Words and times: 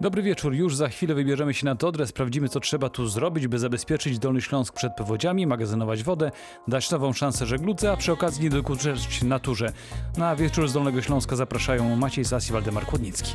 Dobry 0.00 0.22
wieczór. 0.22 0.54
Już 0.54 0.76
za 0.76 0.88
chwilę 0.88 1.14
wybierzemy 1.14 1.54
się 1.54 1.66
nad 1.66 1.84
Odrę, 1.84 2.06
sprawdzimy 2.06 2.48
co 2.48 2.60
trzeba 2.60 2.88
tu 2.88 3.06
zrobić, 3.06 3.46
by 3.46 3.58
zabezpieczyć 3.58 4.18
Dolny 4.18 4.40
Śląsk 4.40 4.74
przed 4.74 4.96
powodziami, 4.96 5.46
magazynować 5.46 6.02
wodę, 6.02 6.30
dać 6.68 6.90
nową 6.90 7.12
szansę 7.12 7.46
żegludze, 7.46 7.92
a 7.92 7.96
przy 7.96 8.12
okazji 8.12 8.42
nie 8.42 8.50
dokuczać 8.50 9.22
naturze. 9.22 9.72
Na 10.16 10.36
wieczór 10.36 10.68
z 10.68 10.72
Dolnego 10.72 11.02
Śląska 11.02 11.36
zapraszają 11.36 11.96
Maciej 11.96 12.24
Sas 12.24 12.48
i 12.48 12.52
Waldemar 12.52 12.86
Kłodnicki. 12.86 13.32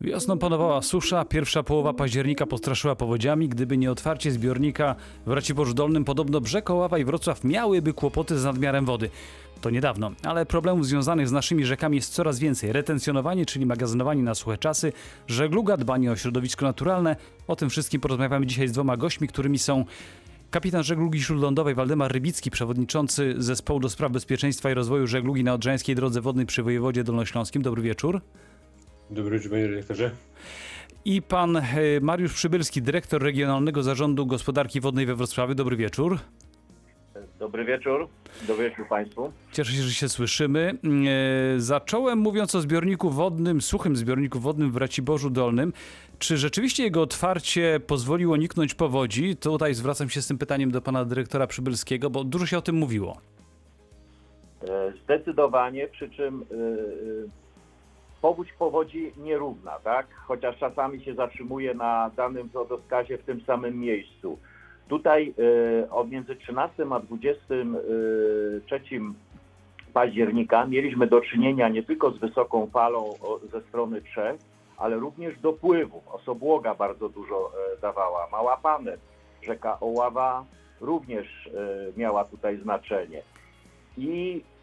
Wiosną 0.00 0.38
panowała 0.38 0.82
susza, 0.82 1.24
pierwsza 1.24 1.62
połowa 1.62 1.92
października 1.92 2.46
postraszyła 2.46 2.96
powodziami. 2.96 3.48
Gdyby 3.48 3.76
nie 3.76 3.90
otwarcie 3.90 4.30
zbiornika 4.30 4.94
w 5.26 5.32
Raciborzu 5.32 5.74
Dolnym, 5.74 6.04
podobno 6.04 6.40
brzeg 6.40 6.70
Oława 6.70 6.98
i 6.98 7.04
Wrocław 7.04 7.44
miałyby 7.44 7.92
kłopoty 7.92 8.38
z 8.38 8.44
nadmiarem 8.44 8.84
wody. 8.84 9.10
To 9.60 9.70
niedawno, 9.70 10.10
ale 10.22 10.46
problemów 10.46 10.86
związanych 10.86 11.28
z 11.28 11.32
naszymi 11.32 11.64
rzekami 11.64 11.96
jest 11.96 12.12
coraz 12.12 12.38
więcej. 12.38 12.72
Retencjonowanie, 12.72 13.46
czyli 13.46 13.66
magazynowanie 13.66 14.22
na 14.22 14.34
suche 14.34 14.58
czasy, 14.58 14.92
żegluga, 15.26 15.76
dbanie 15.76 16.12
o 16.12 16.16
środowisko 16.16 16.66
naturalne. 16.66 17.16
O 17.48 17.56
tym 17.56 17.70
wszystkim 17.70 18.00
porozmawiamy 18.00 18.46
dzisiaj 18.46 18.68
z 18.68 18.72
dwoma 18.72 18.96
gośćmi, 18.96 19.28
którymi 19.28 19.58
są 19.58 19.84
Kapitan 20.50 20.82
żeglugi 20.82 21.22
śródlądowej 21.22 21.74
Waldemar 21.74 22.12
Rybicki, 22.12 22.50
przewodniczący 22.50 23.34
Zespołu 23.38 23.80
do 23.80 23.88
Spraw 23.88 24.12
Bezpieczeństwa 24.12 24.70
i 24.70 24.74
Rozwoju 24.74 25.06
Żeglugi 25.06 25.44
na 25.44 25.54
Odrzańskiej 25.54 25.96
Drodze 25.96 26.20
Wodnej 26.20 26.46
przy 26.46 26.62
wojewodzie 26.62 27.04
dolnośląskim. 27.04 27.62
Dobry 27.62 27.82
wieczór. 27.82 28.20
Dobry 29.10 29.30
wieczór, 29.38 29.50
panie 29.50 29.68
dyrektorze. 29.68 30.10
I 31.04 31.22
pan 31.22 31.56
e, 31.56 31.62
Mariusz 32.00 32.34
Przybylski, 32.34 32.82
dyrektor 32.82 33.22
Regionalnego 33.22 33.82
Zarządu 33.82 34.26
Gospodarki 34.26 34.80
Wodnej 34.80 35.06
we 35.06 35.14
Wrocławiu. 35.14 35.54
Dobry 35.54 35.76
wieczór. 35.76 36.18
Dobry 37.38 37.64
wieczór. 37.64 38.08
Dobry 38.48 38.70
wieczór 38.70 38.88
Państwu. 38.88 39.32
Cieszę 39.52 39.72
się, 39.72 39.82
że 39.82 39.90
się 39.92 40.08
słyszymy. 40.08 40.78
E, 41.56 41.60
Zacząłem 41.60 42.18
mówiąc 42.18 42.54
o 42.54 42.60
zbiorniku 42.60 43.10
wodnym, 43.10 43.60
suchym 43.60 43.96
zbiorniku 43.96 44.40
wodnym 44.40 44.72
w 44.72 44.76
Raciborzu 44.76 45.30
Dolnym. 45.30 45.72
Czy 46.18 46.36
rzeczywiście 46.36 46.82
jego 46.82 47.02
otwarcie 47.02 47.80
pozwoliło 47.86 48.32
uniknąć 48.34 48.74
powodzi? 48.74 49.36
Tutaj 49.36 49.74
zwracam 49.74 50.08
się 50.10 50.22
z 50.22 50.26
tym 50.26 50.38
pytaniem 50.38 50.70
do 50.70 50.80
pana 50.82 51.04
dyrektora 51.04 51.46
Przybylskiego, 51.46 52.10
bo 52.10 52.24
dużo 52.24 52.46
się 52.46 52.58
o 52.58 52.62
tym 52.62 52.76
mówiło. 52.76 53.16
E, 54.68 54.92
Zdecydowanie, 55.04 55.88
przy 55.88 56.10
czym 56.10 56.44
powódź 58.26 58.52
powodzi 58.52 59.12
nierówna, 59.16 59.78
tak? 59.84 60.06
Chociaż 60.26 60.58
czasami 60.58 61.04
się 61.04 61.14
zatrzymuje 61.14 61.74
na 61.74 62.10
danym 62.16 62.48
wodospadzie 62.48 63.18
w 63.18 63.22
tym 63.22 63.40
samym 63.40 63.80
miejscu. 63.80 64.38
Tutaj 64.88 65.34
e, 65.84 65.90
od 65.90 66.10
między 66.10 66.36
13 66.36 66.86
a 66.90 67.00
23 67.00 68.80
października 69.92 70.66
mieliśmy 70.66 71.06
do 71.06 71.20
czynienia 71.20 71.68
nie 71.68 71.82
tylko 71.82 72.10
z 72.10 72.18
wysoką 72.18 72.66
falą 72.66 73.14
ze 73.52 73.60
strony 73.60 74.02
Czech, 74.14 74.40
ale 74.76 74.96
również 74.96 75.38
dopływów. 75.40 76.08
Osobłoga 76.08 76.74
bardzo 76.74 77.08
dużo 77.08 77.52
e, 77.76 77.80
dawała, 77.80 78.28
Mała 78.32 78.56
Panet, 78.56 79.00
rzeka 79.42 79.80
Oława 79.80 80.44
również 80.80 81.26
e, 81.46 81.50
miała 81.96 82.24
tutaj 82.24 82.56
znaczenie. 82.56 83.22
I 83.98 84.42
y, 84.42 84.55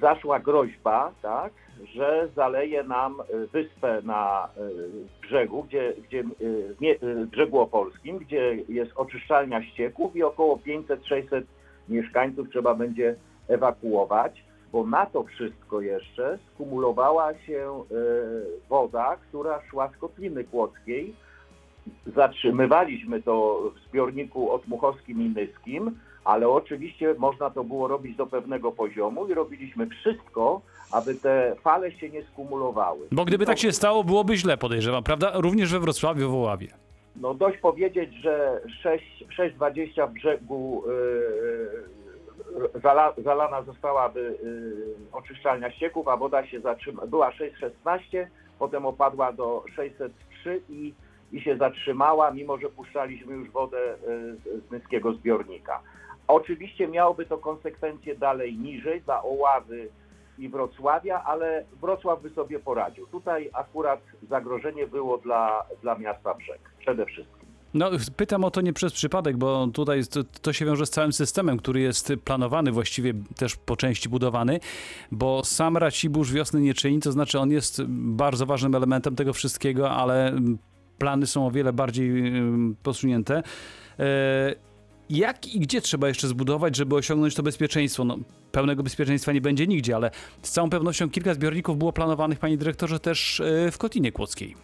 zaszła 0.00 0.40
groźba, 0.40 1.12
tak, 1.22 1.52
że 1.84 2.28
zaleje 2.36 2.82
nam 2.84 3.20
y, 3.20 3.46
wyspę 3.46 4.02
na 4.02 4.48
y, 4.58 5.26
brzegu, 5.26 5.62
gdzie, 5.62 5.94
gdzie 6.08 6.20
y, 6.20 6.98
y, 7.02 7.26
brzegu 7.26 7.60
opolskim, 7.60 8.18
gdzie 8.18 8.56
jest 8.68 8.92
oczyszczalnia 8.96 9.62
ścieków 9.62 10.16
i 10.16 10.22
około 10.22 10.56
500-600 10.56 11.42
mieszkańców 11.88 12.50
trzeba 12.50 12.74
będzie 12.74 13.16
ewakuować, 13.48 14.44
bo 14.72 14.86
na 14.86 15.06
to 15.06 15.24
wszystko 15.24 15.80
jeszcze 15.80 16.38
skumulowała 16.54 17.34
się 17.34 17.84
y, 17.90 18.68
woda, 18.68 19.16
która 19.28 19.60
szła 19.70 19.88
z 19.88 19.96
Kotliny 19.96 20.44
Kłodzkiej. 20.44 21.14
Zatrzymywaliśmy 22.16 23.22
to 23.22 23.62
w 23.74 23.88
zbiorniku 23.88 24.50
otmuchowskim 24.52 25.22
i 25.22 25.28
nyskim, 25.28 25.98
ale 26.24 26.48
oczywiście 26.48 27.14
można 27.18 27.50
to 27.50 27.64
było 27.64 27.88
robić 27.88 28.16
do 28.16 28.26
pewnego 28.26 28.72
poziomu 28.72 29.26
i 29.26 29.34
robiliśmy 29.34 29.86
wszystko, 29.86 30.60
aby 30.92 31.14
te 31.14 31.56
fale 31.62 31.92
się 31.92 32.08
nie 32.10 32.22
skumulowały. 32.22 33.06
Bo 33.12 33.24
gdyby 33.24 33.46
tak 33.46 33.58
się 33.58 33.72
stało, 33.72 34.04
byłoby 34.04 34.36
źle, 34.36 34.56
podejrzewam, 34.56 35.02
prawda? 35.02 35.32
Również 35.34 35.72
we 35.72 35.80
Wrocławiu, 35.80 36.30
w 36.30 36.34
Oławie. 36.34 36.68
No 37.20 37.34
dość 37.34 37.58
powiedzieć, 37.58 38.14
że 38.14 38.60
6 38.82 39.24
6,20 39.38 40.08
w 40.08 40.12
brzegu 40.12 40.84
yy, 40.86 42.80
zala, 42.80 43.14
zalana 43.24 43.62
zostałaby 43.62 44.38
yy, 44.42 44.96
oczyszczalnia 45.12 45.70
ścieków, 45.70 46.08
a 46.08 46.16
woda 46.16 46.46
się 46.46 46.60
zatrzyma, 46.60 47.06
była 47.06 47.30
6,16, 47.30 48.26
potem 48.58 48.86
opadła 48.86 49.32
do 49.32 49.64
603 49.76 50.60
i, 50.68 50.94
i 51.32 51.40
się 51.40 51.56
zatrzymała, 51.56 52.30
mimo 52.30 52.58
że 52.58 52.68
puszczaliśmy 52.68 53.34
już 53.34 53.50
wodę 53.50 53.78
yy, 54.08 54.36
z- 54.68 54.72
niskiego 54.72 55.12
zbiornika. 55.14 55.80
Oczywiście 56.28 56.88
miałoby 56.88 57.26
to 57.26 57.38
konsekwencje 57.38 58.16
dalej 58.16 58.56
niżej 58.58 59.02
dla 59.02 59.22
Oławy 59.22 59.88
i 60.38 60.48
Wrocławia, 60.48 61.22
ale 61.24 61.64
Wrocław 61.80 62.22
by 62.22 62.30
sobie 62.30 62.58
poradził. 62.60 63.06
Tutaj 63.06 63.50
akurat 63.52 64.00
zagrożenie 64.28 64.86
było 64.86 65.18
dla, 65.18 65.62
dla 65.82 65.98
miasta 65.98 66.34
Brzeg 66.34 66.60
przede 66.78 67.06
wszystkim. 67.06 67.46
No, 67.74 67.90
pytam 68.16 68.44
o 68.44 68.50
to 68.50 68.60
nie 68.60 68.72
przez 68.72 68.92
przypadek, 68.92 69.36
bo 69.36 69.66
tutaj 69.66 70.00
to, 70.06 70.20
to 70.42 70.52
się 70.52 70.64
wiąże 70.64 70.86
z 70.86 70.90
całym 70.90 71.12
systemem, 71.12 71.56
który 71.58 71.80
jest 71.80 72.12
planowany, 72.24 72.72
właściwie 72.72 73.12
też 73.36 73.56
po 73.56 73.76
części 73.76 74.08
budowany, 74.08 74.60
bo 75.12 75.44
sam 75.44 75.76
Racibórz 75.76 76.32
wiosny 76.32 76.60
nie 76.60 76.74
czyni, 76.74 77.00
to 77.00 77.12
znaczy 77.12 77.38
on 77.38 77.50
jest 77.50 77.82
bardzo 77.88 78.46
ważnym 78.46 78.74
elementem 78.74 79.16
tego 79.16 79.32
wszystkiego, 79.32 79.90
ale 79.90 80.32
plany 80.98 81.26
są 81.26 81.46
o 81.46 81.50
wiele 81.50 81.72
bardziej 81.72 82.32
posunięte. 82.82 83.42
E, 83.98 84.54
Jak 85.10 85.54
i 85.54 85.60
gdzie 85.60 85.80
trzeba 85.80 86.08
jeszcze 86.08 86.28
zbudować, 86.28 86.76
żeby 86.76 86.94
osiągnąć 86.94 87.34
to 87.34 87.42
bezpieczeństwo? 87.42 88.04
No, 88.04 88.16
pełnego 88.52 88.82
bezpieczeństwa 88.82 89.32
nie 89.32 89.40
będzie 89.40 89.66
nigdzie, 89.66 89.96
ale 89.96 90.10
z 90.42 90.50
całą 90.50 90.70
pewnością 90.70 91.10
kilka 91.10 91.34
zbiorników 91.34 91.78
było 91.78 91.92
planowanych, 91.92 92.38
panie 92.38 92.56
dyrektorze, 92.56 92.98
też 93.00 93.40
e, 93.40 93.70
w 93.70 93.78
Kotlinie 93.78 94.12
Kłodzkiej. 94.12 94.54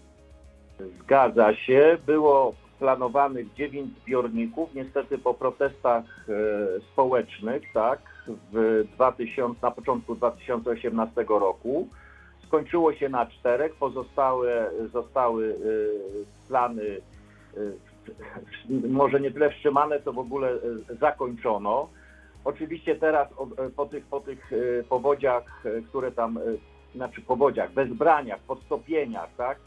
Zgadza 1.04 1.54
się, 1.56 1.98
było 2.06 2.54
planowanych 2.78 3.54
dziewięć 3.54 3.90
zbiorników, 4.02 4.74
niestety 4.74 5.18
po 5.18 5.34
protestach 5.34 6.04
e, 6.28 6.32
społecznych, 6.92 7.62
tak, 7.74 7.98
w 8.52 8.84
2000, 8.94 9.60
na 9.62 9.70
początku 9.70 10.14
2018 10.14 11.24
roku. 11.28 11.88
Skończyło 12.52 12.94
się 12.94 13.08
na 13.08 13.26
czterech, 13.26 13.74
pozostałe 13.74 14.70
zostały 14.92 15.54
e, 15.54 16.48
plany 16.48 17.00
e, 17.56 18.88
może 18.88 19.20
nie 19.20 19.30
tyle 19.30 19.50
wstrzymane, 19.50 20.02
co 20.02 20.12
w 20.12 20.18
ogóle 20.18 20.50
e, 20.50 20.58
zakończono. 21.00 21.88
Oczywiście 22.44 22.96
teraz 22.96 23.28
e, 23.58 23.70
po 23.70 23.86
tych, 23.86 24.06
po 24.06 24.20
tych 24.20 24.52
e, 24.52 24.84
powodziach, 24.84 25.66
e, 25.66 25.82
które 25.82 26.12
tam, 26.12 26.38
znaczy 26.94 27.20
powodziach, 27.20 27.72
bezbraniach, 27.72 28.40
podstopieniach, 28.40 29.30
tak, 29.36 29.58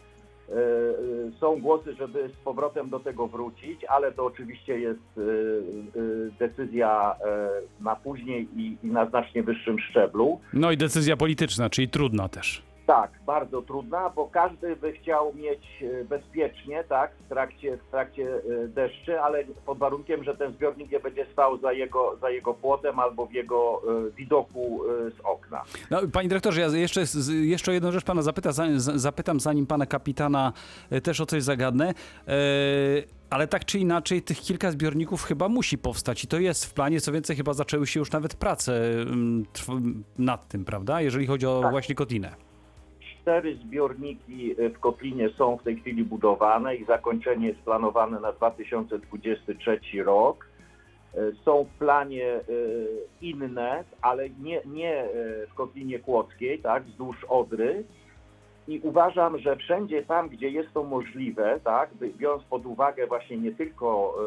Są 1.39 1.61
głosy, 1.61 1.93
żeby 1.93 2.29
z 2.29 2.43
powrotem 2.43 2.89
do 2.89 2.99
tego 2.99 3.27
wrócić, 3.27 3.85
ale 3.85 4.11
to 4.11 4.25
oczywiście 4.25 4.79
jest 4.79 5.19
decyzja 6.39 7.15
na 7.81 7.95
później 7.95 8.47
i 8.55 8.77
na 8.83 9.09
znacznie 9.09 9.43
wyższym 9.43 9.79
szczeblu. 9.79 10.39
No 10.53 10.71
i 10.71 10.77
decyzja 10.77 11.17
polityczna, 11.17 11.69
czyli 11.69 11.89
trudna 11.89 12.29
też. 12.29 12.63
Tak, 12.85 13.11
bardzo 13.25 13.61
trudna, 13.61 14.09
bo 14.09 14.27
każdy 14.27 14.75
by 14.75 14.93
chciał 14.93 15.33
mieć 15.33 15.83
e, 16.01 16.03
bezpiecznie, 16.03 16.83
tak, 16.83 17.11
w 17.25 17.29
trakcie, 17.29 17.77
w 17.77 17.91
trakcie 17.91 18.35
e, 18.63 18.67
deszczy, 18.67 19.21
ale 19.21 19.43
pod 19.65 19.77
warunkiem, 19.77 20.23
że 20.23 20.37
ten 20.37 20.53
zbiornik 20.53 20.91
nie 20.91 20.99
będzie 20.99 21.25
stał 21.33 21.57
za 21.57 21.71
jego, 21.73 22.17
za 22.21 22.29
jego 22.29 22.53
płotem 22.53 22.99
albo 22.99 23.25
w 23.25 23.33
jego 23.33 23.81
e, 24.07 24.11
widoku 24.11 24.81
z 25.17 25.19
okna. 25.23 25.63
No, 25.91 25.99
panie 26.13 26.29
dyrektorze, 26.29 26.61
ja 26.61 26.67
jeszcze, 26.67 27.01
jeszcze 27.41 27.73
jedną 27.73 27.91
rzecz 27.91 28.03
pana 28.03 28.21
zapyta, 28.21 28.51
zanim, 28.51 28.79
zapytam, 28.79 29.39
zanim 29.39 29.67
pana 29.67 29.85
kapitana 29.85 30.53
też 31.03 31.21
o 31.21 31.25
coś 31.25 31.43
zagadnę. 31.43 31.93
Ale 33.29 33.47
tak 33.47 33.65
czy 33.65 33.79
inaczej, 33.79 34.21
tych 34.21 34.39
kilka 34.39 34.71
zbiorników 34.71 35.23
chyba 35.23 35.49
musi 35.49 35.77
powstać 35.77 36.23
i 36.23 36.27
to 36.27 36.39
jest 36.39 36.65
w 36.65 36.73
planie. 36.73 37.01
Co 37.01 37.11
więcej, 37.11 37.35
chyba 37.35 37.53
zaczęły 37.53 37.87
się 37.87 37.99
już 37.99 38.11
nawet 38.11 38.35
prace 38.35 39.01
mm, 39.01 39.45
nad 40.17 40.47
tym, 40.47 40.65
prawda? 40.65 41.01
Jeżeli 41.01 41.27
chodzi 41.27 41.45
o 41.45 41.61
Tak. 41.61 41.71
właśnie 41.71 41.95
Kotlinę. 41.95 42.44
Cztery 43.25 43.55
zbiorniki 43.55 44.55
e, 44.59 44.69
w 44.69 44.79
Kotlinie 44.79 45.29
są 45.29 45.57
w 45.57 45.63
tej 45.63 45.75
chwili 45.75 46.03
budowane 46.03 46.75
i 46.75 46.85
zakończenie 46.85 47.47
jest 47.47 47.59
planowane 47.59 48.19
na 48.19 48.31
2023 48.31 49.79
rok. 50.03 50.47
E, 51.13 51.17
Są 51.45 51.63
w 51.63 51.77
planie 51.79 52.33
e, 52.33 52.41
inne, 53.21 53.83
ale 54.01 54.29
nie, 54.29 54.61
nie 54.65 55.05
w 55.51 55.53
Kotlinie 55.53 55.99
Kłodzkiej, 55.99 56.59
tak, 56.59 56.83
wzdłuż 56.83 57.23
Odry. 57.29 57.83
I 58.67 58.79
uważam, 58.83 59.39
że 59.39 59.55
wszędzie 59.55 60.03
tam, 60.03 60.29
gdzie 60.29 60.49
jest 60.49 60.73
to 60.73 60.83
możliwe, 60.83 61.59
tak, 61.63 61.89
biorąc 62.17 62.43
pod 62.43 62.65
uwagę 62.65 63.07
właśnie 63.07 63.37
nie 63.37 63.51
tylko 63.51 64.17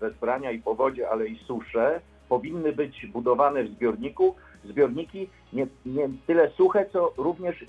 wezbrania 0.00 0.50
i 0.50 0.58
powodzie, 0.58 1.10
ale 1.10 1.26
i 1.26 1.38
susze, 1.38 2.00
powinny 2.28 2.72
być 2.72 3.06
budowane 3.06 3.64
w 3.64 3.68
zbiorniku 3.68 4.34
zbiorniki 4.64 5.28
nie, 5.52 5.66
nie 5.86 6.08
tyle 6.26 6.50
suche, 6.50 6.86
co 6.92 7.12
również 7.16 7.62
y, 7.62 7.66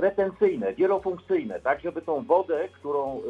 retencyjne, 0.00 0.74
wielofunkcyjne, 0.74 1.60
tak 1.60 1.80
żeby 1.80 2.02
tą 2.02 2.24
wodę, 2.24 2.68
którą 2.72 3.18
y, 3.18 3.22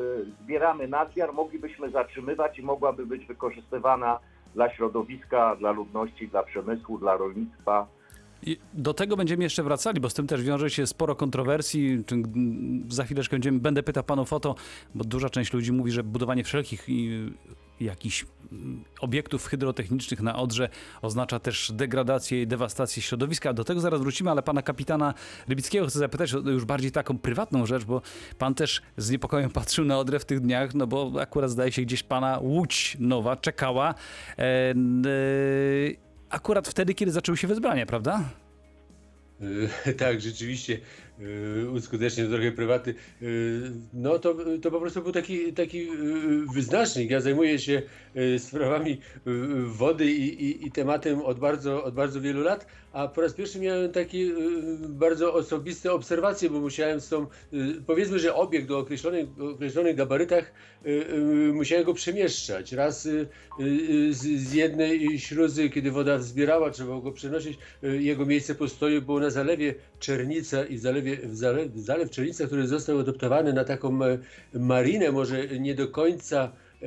zbieramy 0.45 0.89
na 0.89 1.07
zbiar, 1.07 1.33
moglibyśmy 1.33 1.91
zatrzymywać 1.91 2.59
i 2.59 2.63
mogłaby 2.63 3.07
być 3.07 3.27
wykorzystywana 3.27 4.19
dla 4.55 4.71
środowiska, 4.71 5.57
dla 5.57 5.71
ludności, 5.71 6.29
dla 6.29 6.43
przemysłu, 6.43 6.99
dla 6.99 7.17
rolnictwa. 7.17 7.87
I 8.43 8.59
do 8.75 8.95
tego 8.95 9.17
będziemy 9.17 9.43
jeszcze 9.45 9.63
wracali, 9.63 10.01
bo 10.01 10.11
z 10.11 10.15
tym 10.15 10.27
też 10.27 10.43
wiąże 10.43 10.71
się 10.71 10.87
sporo 10.87 11.15
kontrowersji. 11.15 12.05
Za 12.89 13.05
chwileczkę 13.05 13.35
będziemy, 13.37 13.59
będę 13.59 13.83
pytał 13.83 14.05
panów 14.05 14.33
o 14.33 14.41
to, 14.41 14.55
bo 14.95 15.05
duża 15.05 15.29
część 15.29 15.53
ludzi 15.53 15.73
mówi, 15.73 15.91
że 15.91 16.03
budowanie 16.05 16.45
wszelkich 16.45 16.87
jakichś 17.81 18.27
mm, 18.53 18.85
obiektów 19.01 19.47
hydrotechnicznych 19.47 20.21
na 20.21 20.37
Odrze 20.37 20.69
oznacza 21.03 21.39
też 21.39 21.73
degradację 21.73 22.43
i 22.43 22.47
dewastację 22.47 23.03
środowiska. 23.03 23.53
Do 23.53 23.65
tego 23.65 23.81
zaraz 23.81 24.01
wrócimy, 24.01 24.31
ale 24.31 24.43
pana 24.43 24.63
kapitana 24.63 25.15
Rybickiego 25.49 25.87
chcę 25.87 25.99
zapytać 25.99 26.35
o 26.35 26.39
już 26.39 26.65
bardziej 26.65 26.93
taką 26.93 27.19
prywatną 27.19 27.67
rzecz, 27.67 27.85
bo 27.85 28.03
pan 28.39 28.55
też 28.55 28.83
z 28.97 29.11
niepokojem 29.11 29.51
patrzył 29.51 29.85
na 29.85 29.99
Odrę 29.99 30.19
w 30.19 30.25
tych 30.25 30.41
dniach, 30.41 30.75
no 30.75 30.87
bo 30.87 31.13
akurat 31.21 31.51
zdaje 31.51 31.73
się 31.73 31.83
gdzieś 31.83 32.03
pana 32.03 32.39
łódź 32.43 32.97
nowa 33.01 33.37
czekała. 33.37 33.95
E, 34.39 34.43
e, 34.43 34.75
akurat 36.31 36.69
wtedy, 36.69 36.95
kiedy 36.95 37.13
zaczęły 37.13 37.37
się 37.37 37.49
wezbrania, 37.49 37.87
prawda? 37.87 38.25
Y, 39.41 39.95
Tak, 39.99 40.21
rzeczywiście 40.21 40.79
y, 41.21 41.71
uskutecznię 41.71 42.27
trochę 42.27 42.53
prywaty. 42.53 42.95
Y, 43.23 43.73
No 43.93 44.19
to, 44.19 44.37
to 44.63 44.71
po 44.71 44.81
prostu 44.81 45.03
był 45.03 45.13
taki, 45.13 45.53
taki 45.53 45.79
y, 45.81 45.89
wyznacznik. 46.55 47.11
Ja 47.11 47.21
zajmuję 47.21 47.59
się 47.59 47.83
sprawami 48.39 49.01
wody 49.67 50.07
i, 50.07 50.45
i, 50.45 50.67
i 50.67 50.71
tematem 50.71 51.21
od 51.21 51.39
bardzo, 51.39 51.85
od 51.85 51.95
bardzo 51.95 52.21
wielu 52.21 52.43
lat, 52.43 52.67
a 52.97 53.09
po 53.09 53.21
raz 53.21 53.33
pierwszy 53.33 53.61
miałem 53.61 53.93
takie 53.93 54.19
y, 54.19 54.35
bardzo 54.89 55.35
osobiste 55.35 55.93
obserwacje, 55.93 56.51
bo 56.51 56.61
musiałem 56.61 57.01
z 57.01 57.09
tą, 57.09 57.27
y, 57.53 57.83
powiedzmy, 57.87 58.19
że 58.19 58.35
obiekt 58.35 58.71
o 58.71 58.79
określonych, 58.79 59.27
określonych 59.55 59.97
gabarytach, 59.97 60.53
y, 60.87 61.53
musiałem 61.55 61.85
go 61.85 61.95
przemieszczać. 61.95 62.73
Raz 62.73 63.09
z, 64.11 64.19
z 64.19 64.53
jednej 64.53 65.19
śluzy, 65.19 65.71
kiedy 65.71 65.91
woda 65.91 66.19
wzbierała, 66.19 66.71
trzeba 66.71 67.01
go 67.01 67.13
przenosić, 67.13 67.59
jego 67.83 68.27
miejsce 68.27 68.55
postoju 68.55 69.03
było 69.03 69.21
na 69.21 69.31
zalewie 69.31 69.75
Czernica 69.99 70.65
i 70.65 70.79
zalewie, 70.79 71.19
zalew, 71.33 71.73
zalew 71.75 72.11
Czernica, 72.11 72.47
który 72.47 72.67
został 72.67 72.99
adoptowany 72.99 73.53
na 73.53 73.65
taką 73.65 74.05
e, 74.05 74.19
marinę, 74.55 75.13
może 75.13 75.49
nie 75.49 75.75
do 75.75 75.89
końca 75.89 76.53
e, 76.83 76.87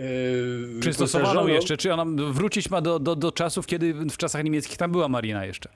Przystosowaną 0.79 1.25
wyposażoną. 1.25 1.53
jeszcze, 1.53 1.77
czy 1.77 1.93
ona 1.93 2.05
wrócić 2.31 2.69
ma 2.69 2.81
do, 2.81 2.99
do, 2.99 3.15
do 3.15 3.31
czasów, 3.31 3.67
kiedy 3.67 3.93
w 3.93 4.17
czasach 4.17 4.43
niemieckich 4.43 4.77
tam 4.77 4.91
była 4.91 5.07
marina 5.07 5.45
jeszcze? 5.45 5.69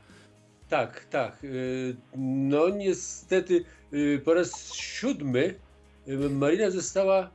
Tak, 0.74 1.06
tak. 1.06 1.44
y, 1.44 1.96
No 2.16 2.70
niestety 2.70 3.66
y, 3.94 4.22
po 4.26 4.34
raz 4.34 4.74
siódmy 4.74 5.56
y, 6.08 6.30
marina 6.30 6.70
została 6.70 7.30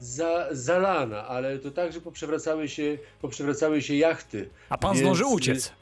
za, 0.00 0.48
zalana, 0.50 1.26
ale 1.26 1.58
to 1.58 1.70
także 1.70 2.00
poprzewracały 2.00 2.68
się, 2.68 2.98
poprzewracały 3.20 3.82
się 3.82 3.94
jachty. 3.94 4.50
A 4.68 4.78
pan 4.78 4.94
Więc, 4.94 5.04
zdążył 5.04 5.32
uciec. 5.32 5.72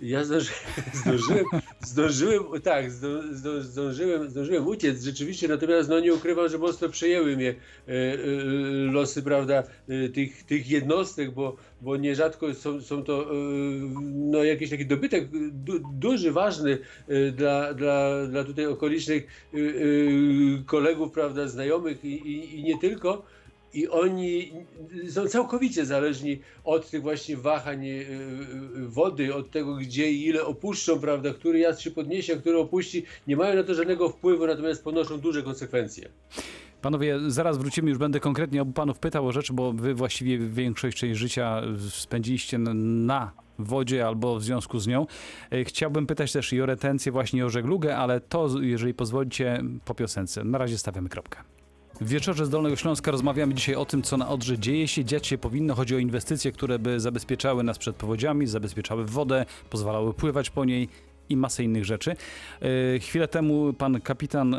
Ja 0.00 0.24
zdąży, 0.24 0.52
zdążyłem, 1.04 1.44
zdążyłem, 1.80 2.44
tak, 2.62 2.90
zdą, 2.90 3.08
zdą, 3.32 3.60
zdążyłem, 3.60 4.30
zdążyłem 4.30 4.66
uciec 4.66 5.02
rzeczywiście, 5.02 5.48
natomiast 5.48 5.88
no 5.88 6.00
nie 6.00 6.14
ukrywam, 6.14 6.48
że 6.48 6.58
mocno 6.58 6.88
przejęły 6.88 7.36
mnie 7.36 7.48
e, 7.48 7.92
e, 7.92 8.16
losy, 8.92 9.22
prawda, 9.22 9.62
e, 9.88 10.08
tych, 10.08 10.42
tych 10.44 10.70
jednostek, 10.70 11.30
bo, 11.30 11.56
bo 11.80 11.96
nierzadko 11.96 12.54
są, 12.54 12.80
są 12.80 13.04
to 13.04 13.30
no, 14.02 14.44
jakiś 14.44 14.70
taki 14.70 14.86
dobytek 14.86 15.28
du, 15.52 15.80
duży, 15.92 16.32
ważny 16.32 16.78
dla, 17.32 17.74
dla, 17.74 18.26
dla 18.26 18.44
tutaj 18.44 18.66
okolicznych 18.66 19.26
kolegów, 20.66 21.12
prawda, 21.12 21.48
znajomych 21.48 22.04
i, 22.04 22.08
i, 22.08 22.60
i 22.60 22.62
nie 22.62 22.78
tylko. 22.78 23.22
I 23.74 23.88
oni 23.88 24.52
są 25.08 25.26
całkowicie 25.28 25.86
zależni 25.86 26.40
od 26.64 26.90
tych 26.90 27.02
właśnie 27.02 27.36
wahań 27.36 27.86
y, 27.86 27.90
y, 27.90 28.88
wody, 28.88 29.34
od 29.34 29.50
tego, 29.50 29.74
gdzie 29.74 30.12
i 30.12 30.26
ile 30.26 30.44
opuszczą, 30.44 31.00
prawda, 31.00 31.34
który 31.34 31.58
jazd 31.58 31.80
się 31.80 31.90
podniesie, 31.90 32.32
a 32.32 32.36
który 32.36 32.58
opuści. 32.58 33.04
Nie 33.26 33.36
mają 33.36 33.56
na 33.56 33.62
to 33.62 33.74
żadnego 33.74 34.08
wpływu, 34.08 34.46
natomiast 34.46 34.84
ponoszą 34.84 35.18
duże 35.18 35.42
konsekwencje. 35.42 36.08
Panowie, 36.82 37.18
zaraz 37.26 37.58
wrócimy, 37.58 37.88
już 37.90 37.98
będę 37.98 38.20
konkretnie 38.20 38.62
obu 38.62 38.72
panów 38.72 38.98
pytał 38.98 39.26
o 39.26 39.32
rzeczy, 39.32 39.52
bo 39.52 39.72
wy 39.72 39.94
właściwie 39.94 40.38
większość 40.38 40.96
część 40.96 41.20
życia 41.20 41.62
spędziliście 41.90 42.58
na 42.58 43.32
wodzie 43.58 44.06
albo 44.06 44.36
w 44.36 44.42
związku 44.42 44.78
z 44.78 44.86
nią. 44.86 45.06
E, 45.50 45.64
Chciałbym 45.64 46.06
pytać 46.06 46.32
też 46.32 46.52
i 46.52 46.62
o 46.62 46.66
retencję, 46.66 47.12
właśnie 47.12 47.46
o 47.46 47.50
żeglugę, 47.50 47.96
ale 47.96 48.20
to, 48.20 48.48
jeżeli 48.60 48.94
pozwolicie, 48.94 49.62
po 49.84 49.94
piosence. 49.94 50.44
Na 50.44 50.58
razie 50.58 50.78
stawiamy 50.78 51.08
kropkę. 51.08 51.38
W 52.00 52.08
wieczorze 52.08 52.46
z 52.46 52.50
Dolnego 52.50 52.76
Śląska 52.76 53.10
rozmawiamy 53.10 53.54
dzisiaj 53.54 53.74
o 53.74 53.84
tym, 53.84 54.02
co 54.02 54.16
na 54.16 54.28
Odrze 54.28 54.58
dzieje 54.58 54.88
się, 54.88 55.04
dziać 55.04 55.26
się 55.26 55.38
powinno. 55.38 55.74
Chodzi 55.74 55.94
o 55.94 55.98
inwestycje, 55.98 56.52
które 56.52 56.78
by 56.78 57.00
zabezpieczały 57.00 57.62
nas 57.62 57.78
przed 57.78 57.96
powodziami, 57.96 58.46
zabezpieczały 58.46 59.04
wodę, 59.04 59.46
pozwalały 59.70 60.14
pływać 60.14 60.50
po 60.50 60.64
niej 60.64 60.88
i 61.30 61.36
masę 61.36 61.64
innych 61.64 61.84
rzeczy. 61.84 62.16
E, 62.94 62.98
Chwilę 62.98 63.28
temu 63.28 63.72
pan 63.72 64.00
kapitan 64.00 64.54
e, 64.54 64.58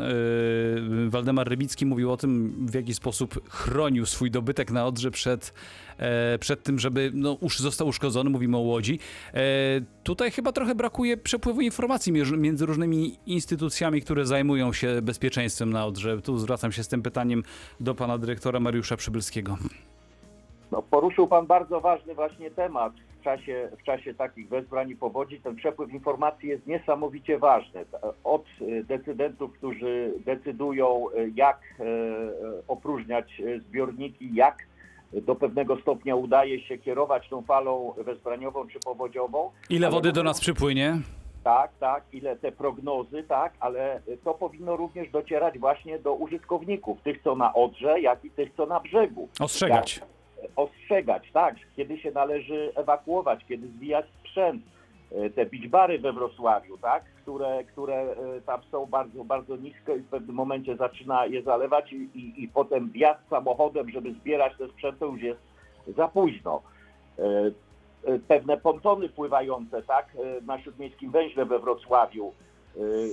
Waldemar 1.08 1.48
Rybicki 1.48 1.86
mówił 1.86 2.12
o 2.12 2.16
tym, 2.16 2.66
w 2.66 2.74
jaki 2.74 2.94
sposób 2.94 3.50
chronił 3.50 4.06
swój 4.06 4.30
dobytek 4.30 4.70
na 4.70 4.86
Odrze 4.86 5.10
przed, 5.10 5.54
e, 5.98 6.38
przed 6.38 6.62
tym, 6.62 6.78
żeby 6.78 7.10
no, 7.14 7.38
już 7.42 7.58
został 7.58 7.88
uszkodzony. 7.88 8.30
Mówimy 8.30 8.56
o 8.56 8.60
Łodzi. 8.60 8.98
Tutaj 10.02 10.30
chyba 10.30 10.52
trochę 10.52 10.74
brakuje 10.74 11.16
przepływu 11.16 11.60
informacji 11.60 12.12
między 12.36 12.66
różnymi 12.66 13.18
instytucjami, 13.26 14.02
które 14.02 14.26
zajmują 14.26 14.72
się 14.72 15.02
bezpieczeństwem 15.02 15.72
na 15.72 15.86
Odrze. 15.86 16.22
Tu 16.22 16.38
zwracam 16.38 16.72
się 16.72 16.84
z 16.84 16.88
tym 16.88 17.02
pytaniem 17.02 17.42
do 17.80 17.94
pana 17.94 18.18
dyrektora 18.18 18.60
Mariusza 18.60 18.96
Przybylskiego. 18.96 19.56
No, 20.72 20.82
poruszył 20.82 21.28
Pan 21.28 21.46
bardzo 21.46 21.80
ważny 21.80 22.14
właśnie 22.14 22.50
temat 22.50 22.92
w 23.22 23.24
czasie, 23.24 23.68
w 23.78 23.82
czasie 23.82 24.14
takich 24.14 24.48
wezbrań 24.48 24.90
i 24.90 24.96
powodzi. 24.96 25.40
Ten 25.40 25.56
przepływ 25.56 25.92
informacji 25.92 26.48
jest 26.48 26.66
niesamowicie 26.66 27.38
ważny. 27.38 27.84
Od 28.24 28.44
y, 28.60 28.84
decydentów, 28.84 29.52
którzy 29.52 30.12
decydują, 30.24 31.06
y, 31.10 31.32
jak 31.34 31.60
y, 31.80 31.84
opróżniać 32.68 33.42
zbiorniki, 33.68 34.34
jak 34.34 34.58
do 35.12 35.34
pewnego 35.34 35.76
stopnia 35.80 36.16
udaje 36.16 36.60
się 36.60 36.78
kierować 36.78 37.28
tą 37.28 37.42
falą 37.42 37.94
wezbraniową 37.96 38.68
czy 38.68 38.80
powodziową. 38.80 39.50
Ile 39.70 39.86
Ale 39.86 39.96
wody 39.96 40.12
do 40.12 40.22
nas 40.22 40.40
przypłynie? 40.40 40.98
Tak, 41.44 41.70
tak, 41.80 42.04
ile 42.12 42.36
te 42.36 42.52
prognozy, 42.52 43.22
tak, 43.22 43.52
ale 43.60 44.00
to 44.24 44.34
powinno 44.34 44.76
również 44.76 45.10
docierać 45.10 45.58
właśnie 45.58 45.98
do 45.98 46.14
użytkowników, 46.14 47.00
tych 47.00 47.22
co 47.22 47.36
na 47.36 47.54
Odrze, 47.54 48.00
jak 48.00 48.24
i 48.24 48.30
tych 48.30 48.54
co 48.56 48.66
na 48.66 48.80
brzegu 48.80 49.28
Ostrzegać. 49.40 50.00
Ostrzegać, 50.56 51.30
tak, 51.32 51.56
kiedy 51.76 51.98
się 51.98 52.10
należy 52.10 52.72
ewakuować, 52.74 53.44
kiedy 53.48 53.68
zwijać 53.68 54.06
sprzęt. 54.20 54.62
E, 55.12 55.30
Te 55.30 55.46
beachbary 55.46 55.98
we 55.98 56.12
Wrocławiu, 56.12 56.78
tak, 56.78 57.04
które, 57.04 57.64
które 57.64 57.94
e, 57.96 58.40
tam 58.46 58.60
są 58.70 58.86
bardzo, 58.86 59.24
bardzo 59.24 59.56
nisko 59.56 59.96
i 59.96 60.00
w 60.00 60.08
pewnym 60.08 60.36
momencie 60.36 60.76
zaczyna 60.76 61.26
je 61.26 61.42
zalewać 61.42 61.92
i, 61.92 61.96
i, 62.14 62.42
i 62.44 62.48
potem 62.48 62.90
wjazd 62.90 63.20
samochodem, 63.30 63.90
żeby 63.90 64.12
zbierać 64.12 64.52
ten 64.58 64.68
sprzęt, 64.68 64.98
to 64.98 65.06
już 65.06 65.22
jest 65.22 65.40
za 65.96 66.08
późno. 66.08 66.62
E, 67.18 67.22
Pewne 68.28 68.56
pontony 68.56 69.08
pływające, 69.08 69.82
tak, 69.82 70.06
na 70.46 70.60
Śródmiejskim 70.60 71.10
Węźle 71.10 71.44
we 71.44 71.58
Wrocławiu, 71.58 72.32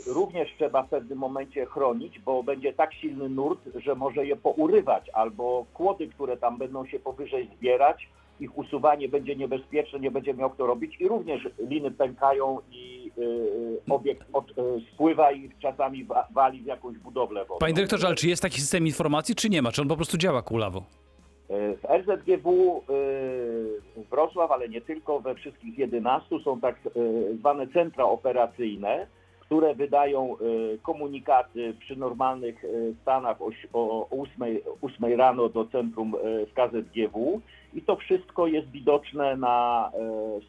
również 0.07 0.49
trzeba 0.57 0.83
w 0.83 0.89
pewnym 0.89 1.17
momencie 1.17 1.65
chronić, 1.65 2.19
bo 2.19 2.43
będzie 2.43 2.73
tak 2.73 2.93
silny 2.93 3.29
nurt, 3.29 3.59
że 3.75 3.95
może 3.95 4.25
je 4.25 4.35
pourywać, 4.35 5.09
albo 5.13 5.65
kłody, 5.73 6.07
które 6.07 6.37
tam 6.37 6.57
będą 6.57 6.85
się 6.85 6.99
powyżej 6.99 7.49
zbierać, 7.57 8.09
ich 8.39 8.57
usuwanie 8.57 9.09
będzie 9.09 9.35
niebezpieczne, 9.35 9.99
nie 9.99 10.11
będzie 10.11 10.33
miał 10.33 10.49
kto 10.49 10.65
robić 10.67 11.01
i 11.01 11.07
również 11.07 11.47
liny 11.69 11.91
pękają 11.91 12.57
i 12.71 13.11
y, 13.17 13.93
obiekt 13.93 14.23
od, 14.33 14.49
y, 14.51 14.53
spływa 14.93 15.31
i 15.31 15.49
czasami 15.61 16.03
wa- 16.03 16.27
wali 16.31 16.61
w 16.61 16.65
jakąś 16.65 16.97
budowlę 16.97 17.39
wodną. 17.41 17.57
Panie 17.59 17.73
dyrektorze, 17.73 18.07
ale 18.07 18.15
czy 18.15 18.27
jest 18.29 18.41
taki 18.41 18.61
system 18.61 18.85
informacji, 18.87 19.35
czy 19.35 19.49
nie 19.49 19.61
ma? 19.61 19.71
Czy 19.71 19.81
on 19.81 19.87
po 19.87 19.95
prostu 19.95 20.17
działa 20.17 20.41
kulawo? 20.41 20.79
Y, 20.79 21.77
W 21.77 21.85
RZGW 21.85 22.83
y, 22.89 24.03
Wrocław, 24.11 24.51
ale 24.51 24.69
nie 24.69 24.81
tylko, 24.81 25.19
we 25.19 25.35
wszystkich 25.35 25.77
11 25.77 26.35
są 26.43 26.59
tak 26.59 26.75
y, 26.97 27.37
zwane 27.39 27.67
centra 27.67 28.03
operacyjne, 28.05 29.07
które 29.49 29.75
wydają 29.75 30.35
y, 30.73 30.79
komunikaty 30.81 31.73
przy 31.79 31.95
normalnych 31.95 32.63
y, 32.63 32.95
stanach 33.01 33.41
o, 33.41 33.51
si- 33.51 33.67
o 33.73 34.07
8, 34.09 34.33
8 34.81 35.17
rano 35.17 35.49
do 35.49 35.65
centrum 35.65 36.15
y, 36.15 36.45
w 36.45 36.53
KZGW 36.53 37.41
i 37.73 37.81
to 37.81 37.95
wszystko 37.95 38.47
jest 38.47 38.69
widoczne 38.71 39.37
na 39.37 39.91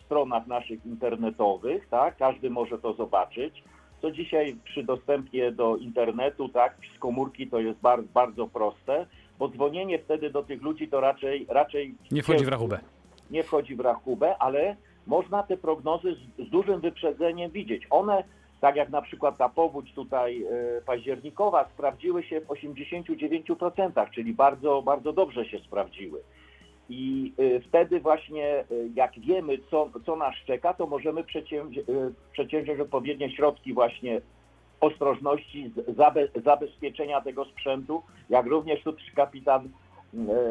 stronach 0.05 0.47
naszych 0.47 0.87
internetowych, 0.87 1.89
tak? 1.89 2.17
Każdy 2.17 2.51
może 2.51 2.79
to 2.79 2.93
zobaczyć. 2.93 3.63
Co 4.03 4.11
dzisiaj 4.11 4.57
przy 4.65 4.83
dostępie 4.83 5.53
do 5.53 5.77
internetu, 5.77 6.49
tak, 6.49 6.77
z 6.97 6.99
komórki 6.99 7.47
to 7.47 7.61
jest 7.61 7.81
bar, 7.81 8.03
bardzo 8.03 8.47
proste, 8.47 9.07
bo 9.39 9.49
dzwonienie 9.49 9.99
wtedy 9.99 10.31
do 10.31 10.43
tych 10.43 10.63
ludzi 10.63 10.89
to 10.89 11.01
raczej, 11.01 11.47
raczej 11.49 11.95
Nie 12.11 12.23
wchodzi 12.23 12.45
w 12.45 12.49
rachubę. 12.49 12.79
nie 13.31 13.43
wchodzi 13.43 13.77
w 13.77 13.81
rachubę, 13.81 14.37
ale 14.39 14.77
można 15.07 15.43
te 15.43 15.57
prognozy 15.57 16.15
z, 16.15 16.47
z 16.47 16.51
dużym 16.51 16.81
wyprzedzeniem 16.81 17.51
widzieć. 17.51 17.83
One, 17.91 18.25
tak 18.61 18.77
jak 18.77 18.91
na 18.91 19.03
przykład 19.03 19.37
ta 19.37 19.49
powódź 19.49 19.95
tutaj 19.95 20.43
e, 20.43 20.47
październikowa, 20.87 21.69
sprawdziły 21.69 22.23
się 22.23 22.41
w 22.41 22.47
89%, 22.47 24.11
czyli 24.11 24.33
bardzo, 24.33 24.83
bardzo 24.83 25.13
dobrze 25.13 25.45
się 25.45 25.59
sprawdziły. 25.59 26.21
I 26.89 27.33
y, 27.41 27.61
wtedy 27.69 28.01
właśnie, 28.01 28.65
y, 28.71 28.91
jak 28.95 29.21
wiemy, 29.21 29.59
co, 29.71 29.91
co 30.07 30.17
nas 30.17 30.35
czeka, 30.47 30.75
to 30.75 30.87
możemy 30.87 31.25
przedsięwzi- 31.25 32.13
przedsięwziąć 32.33 32.81
odpowiednie 32.81 33.31
środki 33.31 33.73
właśnie 33.73 34.21
ostrożności, 34.81 35.73
zabe, 35.97 36.29
zabezpieczenia 36.45 37.21
tego 37.21 37.45
sprzętu, 37.45 38.03
jak 38.31 38.47
również 38.47 38.83
tu 38.83 38.93
kapitan 39.17 39.69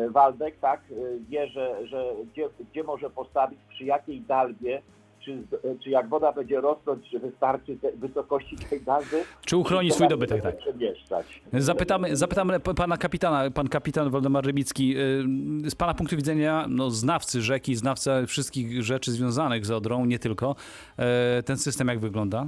Waldek, 0.10 0.60
tak, 0.60 0.82
wie, 1.30 1.48
że, 1.48 1.88
że 1.88 2.14
gdzie, 2.34 2.50
gdzie 2.72 2.84
może 2.84 3.10
postawić, 3.10 3.60
przy 3.70 3.84
jakiej 3.84 4.22
dalbie, 4.22 4.82
czy, 5.26 5.44
czy 5.84 5.90
jak 5.90 6.10
woda 6.10 6.32
będzie 6.32 6.62
rosnąć, 6.62 7.10
czy 7.12 7.20
wystarczy 7.20 7.78
te, 7.82 7.92
wysokości 7.92 8.58
tej 8.70 8.82
dalby. 8.82 9.24
Czy 9.46 9.58
uchroni 9.58 9.92
swój 9.92 10.08
dobytek, 10.08 10.42
tak. 10.42 10.58
Przemieszczać. 10.58 11.42
Zapytamy, 11.54 12.16
zapytamy 12.16 12.60
pana 12.60 12.98
kapitana, 12.98 13.52
pan 13.52 13.68
kapitan 13.68 14.10
Waldemar 14.10 14.46
Rybicki, 14.46 14.98
y, 14.98 15.70
z 15.70 15.76
pana 15.76 15.94
punktu 15.94 16.16
widzenia, 16.16 16.66
no, 16.70 16.92
znawcy 16.92 17.42
rzeki, 17.42 17.76
znawca 17.76 18.26
wszystkich 18.26 18.84
rzeczy 18.84 19.12
związanych 19.12 19.66
z 19.66 19.72
Odrą, 19.72 20.06
nie 20.06 20.20
tylko, 20.20 20.56
e, 20.98 21.44
ten 21.44 21.58
system 21.58 21.88
jak 21.88 22.00
wygląda? 22.00 22.48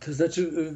To 0.00 0.12
znaczy, 0.12 0.42
y, 0.42 0.74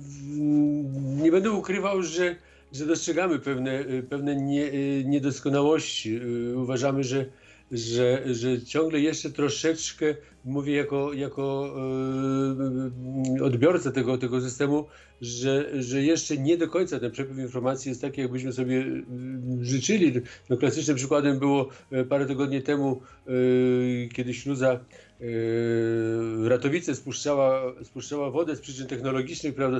nie 1.22 1.30
będę 1.30 1.50
ukrywał, 1.50 2.02
że, 2.02 2.36
że 2.72 2.86
dostrzegamy 2.86 3.38
pewne, 3.38 3.80
y, 3.80 4.02
pewne 4.02 4.36
nie, 4.36 4.62
y, 4.62 5.04
niedoskonałości. 5.06 6.20
Y, 6.22 6.58
Uważamy, 6.58 7.04
że, 7.04 7.26
że, 7.72 8.34
że 8.34 8.62
ciągle 8.62 9.00
jeszcze 9.00 9.30
troszeczkę, 9.30 10.14
mówię 10.44 10.76
jako, 10.76 11.12
jako 11.12 11.74
y, 13.38 13.44
odbiorca 13.44 13.92
tego, 13.92 14.18
tego 14.18 14.40
systemu, 14.40 14.84
że, 15.20 15.82
że 15.82 16.02
jeszcze 16.02 16.36
nie 16.36 16.56
do 16.56 16.68
końca 16.68 17.00
ten 17.00 17.10
przepływ 17.10 17.38
informacji 17.38 17.88
jest 17.88 18.00
taki, 18.00 18.20
jakbyśmy 18.20 18.52
sobie 18.52 18.76
y, 18.76 19.04
życzyli. 19.60 20.12
No, 20.50 20.56
klasycznym 20.56 20.96
przykładem 20.96 21.38
było 21.38 21.68
y, 21.92 22.04
parę 22.04 22.26
tygodni 22.26 22.62
temu, 22.62 23.00
y, 23.28 24.08
kiedy 24.12 24.34
śluza 24.34 24.80
Yy, 25.20 26.48
Ratowice 26.48 26.94
spuszczała, 26.94 27.74
spuszczała 27.84 28.30
wodę 28.30 28.56
z 28.56 28.60
przyczyn 28.60 28.86
technologicznych, 28.86 29.54
prawda, 29.54 29.78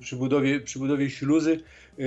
przy 0.00 0.16
budowie, 0.16 0.60
przy 0.60 0.78
budowie 0.78 1.10
śluzy. 1.10 1.60
Yy, 1.98 2.06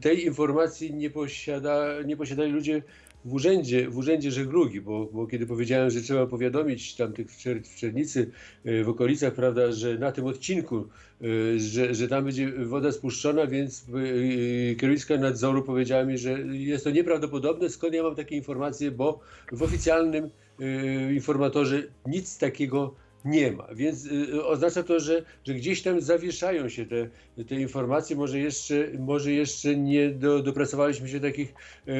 Tej 0.00 0.24
informacji 0.24 0.94
nie, 0.94 1.10
posiada, 1.10 2.02
nie 2.06 2.16
posiadali 2.16 2.52
ludzie 2.52 2.82
w 3.24 3.34
urzędzie, 3.34 3.90
w 3.90 3.98
urzędzie 3.98 4.30
żeglugi, 4.30 4.80
bo, 4.80 5.08
bo 5.12 5.26
kiedy 5.26 5.46
powiedziałem, 5.46 5.90
że 5.90 6.00
trzeba 6.00 6.26
powiadomić 6.26 6.94
tam 6.94 7.12
tych 7.12 7.30
w, 7.30 7.38
Czer, 7.38 7.62
w 7.62 7.76
Czernicy, 7.76 8.30
yy, 8.64 8.84
w 8.84 8.88
okolicach, 8.88 9.34
prawda, 9.34 9.72
że 9.72 9.98
na 9.98 10.12
tym 10.12 10.26
odcinku, 10.26 10.88
yy, 11.20 11.60
że, 11.60 11.94
że 11.94 12.08
tam 12.08 12.24
będzie 12.24 12.52
woda 12.52 12.92
spuszczona, 12.92 13.46
więc 13.46 13.86
yy, 13.88 14.76
kierownictwo 14.76 15.16
nadzoru 15.16 15.62
powiedziała 15.62 16.04
mi, 16.04 16.18
że 16.18 16.40
jest 16.52 16.84
to 16.84 16.90
nieprawdopodobne, 16.90 17.68
skąd 17.68 17.94
ja 17.94 18.02
mam 18.02 18.14
takie 18.14 18.36
informacje, 18.36 18.90
bo 18.90 19.20
w 19.52 19.62
oficjalnym 19.62 20.30
y, 20.60 21.14
informatorze 21.14 21.82
nic 22.06 22.38
takiego 22.38 22.94
nie 23.24 23.52
ma. 23.52 23.68
Więc 23.74 24.06
y, 24.06 24.44
oznacza 24.46 24.82
to, 24.82 25.00
że, 25.00 25.22
że 25.44 25.54
gdzieś 25.54 25.82
tam 25.82 26.00
zawieszają 26.00 26.68
się 26.68 26.86
te, 26.86 27.08
te 27.44 27.54
informacje. 27.54 28.16
Może 28.16 28.38
jeszcze, 28.38 28.88
może 28.98 29.32
jeszcze 29.32 29.76
nie 29.76 30.10
do, 30.10 30.42
dopracowaliśmy 30.42 31.08
się 31.08 31.20
takich 31.20 31.54
y, 31.88 31.92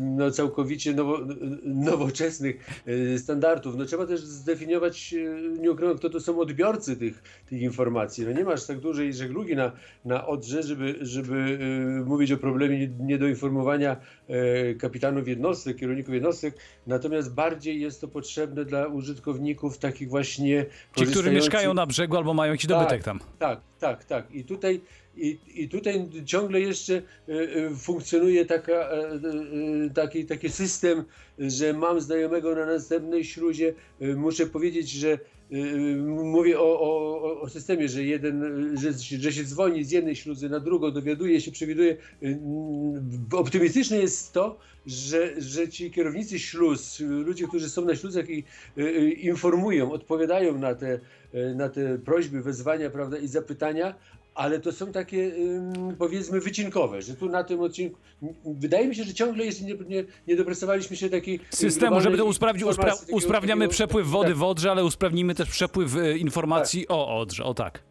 no, 0.00 0.30
całkowicie 0.30 0.94
nowo, 0.94 1.18
nowoczesnych 1.64 2.82
y, 2.88 3.18
standardów. 3.18 3.76
No, 3.76 3.84
trzeba 3.84 4.06
też 4.06 4.20
zdefiniować, 4.20 5.14
y, 5.14 5.58
nie 5.60 5.70
ukrywam, 5.70 5.98
kto 5.98 6.10
to 6.10 6.20
są 6.20 6.40
odbiorcy 6.40 6.96
tych, 6.96 7.22
tych 7.48 7.60
informacji. 7.62 8.24
No, 8.24 8.32
nie 8.32 8.44
masz 8.44 8.66
tak 8.66 8.78
dużej 8.78 9.12
żeglugi 9.14 9.56
na, 9.56 9.72
na 10.04 10.26
Odrze, 10.26 10.62
żeby, 10.62 10.94
żeby 11.00 11.58
y, 12.00 12.04
mówić 12.04 12.32
o 12.32 12.36
problemie 12.38 12.78
nie- 12.78 13.04
niedoinformowania 13.06 13.96
y, 14.70 14.74
kapitanów 14.74 15.28
jednostek, 15.28 15.76
kierowników 15.76 16.14
jednostek, 16.14 16.54
Natomiast 16.86 17.34
bardziej 17.34 17.80
jest 17.80 18.00
to 18.00 18.08
potrzebne 18.08 18.64
dla 18.64 18.86
użytkowników 18.86 19.78
takich 19.78 20.08
właśnie. 20.08 20.37
Ci, 20.96 21.06
którzy 21.06 21.30
mieszkają 21.30 21.74
na 21.74 21.86
brzegu 21.86 22.16
albo 22.16 22.34
mają 22.34 22.52
jakiś 22.52 22.66
Tak. 22.66 22.78
dobytek 22.78 23.02
tam. 23.04 23.20
Tak, 23.38 23.60
tak, 23.80 24.04
tak. 24.04 24.34
I 24.34 24.44
tutaj, 24.44 24.80
i, 25.16 25.38
i 25.54 25.68
tutaj 25.68 26.08
ciągle 26.24 26.60
jeszcze 26.60 26.92
y, 26.92 27.32
y, 27.32 27.70
funkcjonuje 27.76 28.46
taka, 28.46 28.72
e, 28.72 29.14
y, 29.86 29.90
taki, 29.94 30.26
taki 30.26 30.48
system, 30.48 31.04
że 31.38 31.72
mam 31.72 32.00
znajomego 32.00 32.54
na 32.54 32.66
następnej 32.66 33.24
śluzie. 33.24 33.74
y, 34.02 34.16
Muszę 34.16 34.46
powiedzieć, 34.46 34.90
że 34.90 35.18
mówię 36.06 36.60
o, 36.60 36.80
o, 36.80 37.40
o- 37.40 37.48
systemie, 37.48 37.88
że 37.88 38.04
jeden, 38.04 38.42
y, 38.74 38.78
że, 38.78 38.92
że 39.18 39.32
się 39.32 39.44
dzwoni 39.44 39.84
z 39.84 39.90
jednej 39.90 40.16
śluzy 40.16 40.48
na 40.48 40.60
drugą, 40.60 40.90
dowiaduje 40.90 41.40
się, 41.40 41.50
przewiduje. 41.52 41.96
Y, 42.22 42.26
y, 43.32 43.36
Optymistyczne 43.36 43.96
jest 43.96 44.32
to, 44.32 44.58
że, 44.86 45.40
że 45.40 45.68
ci 45.68 45.90
kierownicy 45.90 46.38
śluz, 46.38 47.00
y, 47.00 47.04
ludzie, 47.04 47.48
którzy 47.48 47.70
są 47.70 47.84
na 47.84 47.96
śluzach 47.96 48.30
i 48.30 48.44
y, 48.78 48.82
y, 48.82 49.10
informują, 49.10 49.92
odpowiadają 49.92 50.58
na 50.58 50.74
te, 50.74 51.00
y, 51.34 51.54
na 51.54 51.68
te 51.68 51.98
prośby, 51.98 52.42
wezwania 52.42 52.90
prawda, 52.90 53.18
i 53.18 53.28
zapytania, 53.28 53.94
ale 54.38 54.60
to 54.60 54.72
są 54.72 54.92
takie 54.92 55.32
powiedzmy 55.98 56.40
wycinkowe, 56.40 57.02
że 57.02 57.14
tu 57.14 57.28
na 57.28 57.44
tym 57.44 57.60
odcinku 57.60 58.00
wydaje 58.44 58.88
mi 58.88 58.94
się, 58.94 59.04
że 59.04 59.14
ciągle 59.14 59.44
jeszcze 59.44 59.64
nie, 59.64 59.74
nie, 59.88 60.04
nie 60.26 60.36
dopracowaliśmy 60.36 60.96
się 60.96 61.10
takiej 61.10 61.40
Systemu, 61.50 62.00
żeby 62.00 62.16
to 62.16 62.24
usprawnić, 62.24 62.64
uspra 62.64 62.94
usprawniamy 63.12 63.60
takiego- 63.60 63.72
przepływ 63.72 64.08
wody 64.08 64.28
tak. 64.28 64.36
w 64.36 64.42
Odrze, 64.42 64.70
ale 64.70 64.84
usprawnimy 64.84 65.34
też 65.34 65.50
przepływ 65.50 65.96
e, 65.96 66.18
informacji 66.18 66.88
o 66.88 67.20
Odrze, 67.20 67.44
o 67.44 67.54
tak. 67.54 67.82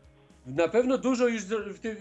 Na 0.47 0.67
pewno 0.67 0.97
dużo 0.97 1.27
już 1.27 1.43
w 1.43 1.79
tym, 1.79 1.95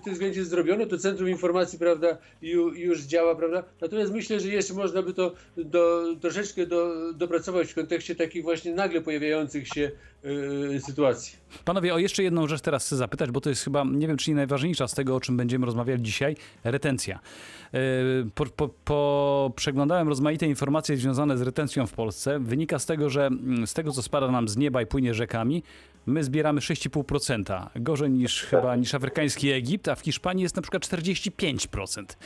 w 0.00 0.04
tym 0.04 0.12
względzie 0.12 0.44
zrobiono, 0.44 0.86
to 0.86 0.98
Centrum 0.98 1.28
Informacji, 1.28 1.78
prawda, 1.78 2.18
ju, 2.42 2.74
już 2.74 3.00
działa, 3.00 3.34
prawda, 3.34 3.64
natomiast 3.80 4.12
myślę, 4.12 4.40
że 4.40 4.48
jeszcze 4.48 4.74
można 4.74 5.02
by 5.02 5.14
to 5.14 5.32
do, 5.56 6.04
troszeczkę 6.20 6.66
do, 6.66 7.12
dopracować 7.12 7.72
w 7.72 7.74
kontekście 7.74 8.14
takich 8.14 8.42
właśnie 8.42 8.74
nagle 8.74 9.00
pojawiających 9.00 9.68
się 9.68 9.90
y, 10.74 10.80
sytuacji. 10.80 11.36
Panowie, 11.64 11.94
o 11.94 11.98
jeszcze 11.98 12.22
jedną 12.22 12.48
rzecz 12.48 12.60
teraz 12.60 12.86
chcę 12.86 12.96
zapytać, 12.96 13.30
bo 13.30 13.40
to 13.40 13.48
jest 13.48 13.64
chyba, 13.64 13.84
nie 13.84 14.08
wiem 14.08 14.16
czy 14.16 14.30
nie 14.30 14.36
najważniejsza 14.36 14.88
z 14.88 14.94
tego, 14.94 15.16
o 15.16 15.20
czym 15.20 15.36
będziemy 15.36 15.66
rozmawiali 15.66 16.02
dzisiaj, 16.02 16.36
retencja. 16.64 17.20
Yy, 17.72 17.80
Po, 18.34 18.46
po, 18.46 18.68
po 18.84 19.52
przeglądałem 19.56 20.08
rozmaite 20.08 20.46
informacje 20.46 20.96
związane 20.96 21.38
z 21.38 21.42
retencją 21.42 21.86
w 21.86 21.92
Polsce. 21.92 22.38
Wynika 22.40 22.78
z 22.78 22.86
tego, 22.86 23.10
że 23.10 23.26
mm, 23.26 23.66
z 23.66 23.74
tego, 23.74 23.92
co 23.92 24.02
spada 24.02 24.30
nam 24.30 24.48
z 24.48 24.56
nieba 24.56 24.82
i 24.82 24.86
płynie 24.86 25.14
rzekami, 25.14 25.62
my 26.06 26.24
zbieramy 26.24 26.60
6,5%. 26.60 27.66
Gorzej 27.76 28.10
niż 28.10 28.44
chyba 28.44 28.76
niż 28.76 28.94
afrykański 28.94 29.52
Egipt, 29.52 29.88
a 29.88 29.94
w 29.94 30.00
Hiszpanii 30.00 30.42
jest 30.42 30.56
na 30.56 30.62
przykład 30.62 30.82
45%. 30.82 32.04
Tak, 32.06 32.16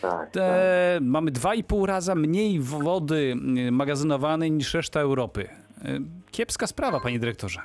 tak. 0.00 0.30
Te, 0.30 0.98
mamy 1.00 1.30
2,5 1.30 1.86
raza 1.86 2.14
mniej 2.14 2.60
wody 2.60 3.36
y, 3.68 3.72
magazynowanej 3.72 4.50
niż 4.50 4.74
reszta 4.74 5.00
Europy. 5.00 5.40
Y, 5.40 6.00
Kiepska 6.30 6.66
sprawa, 6.66 7.00
panie 7.00 7.18
dyrektorze. 7.18 7.60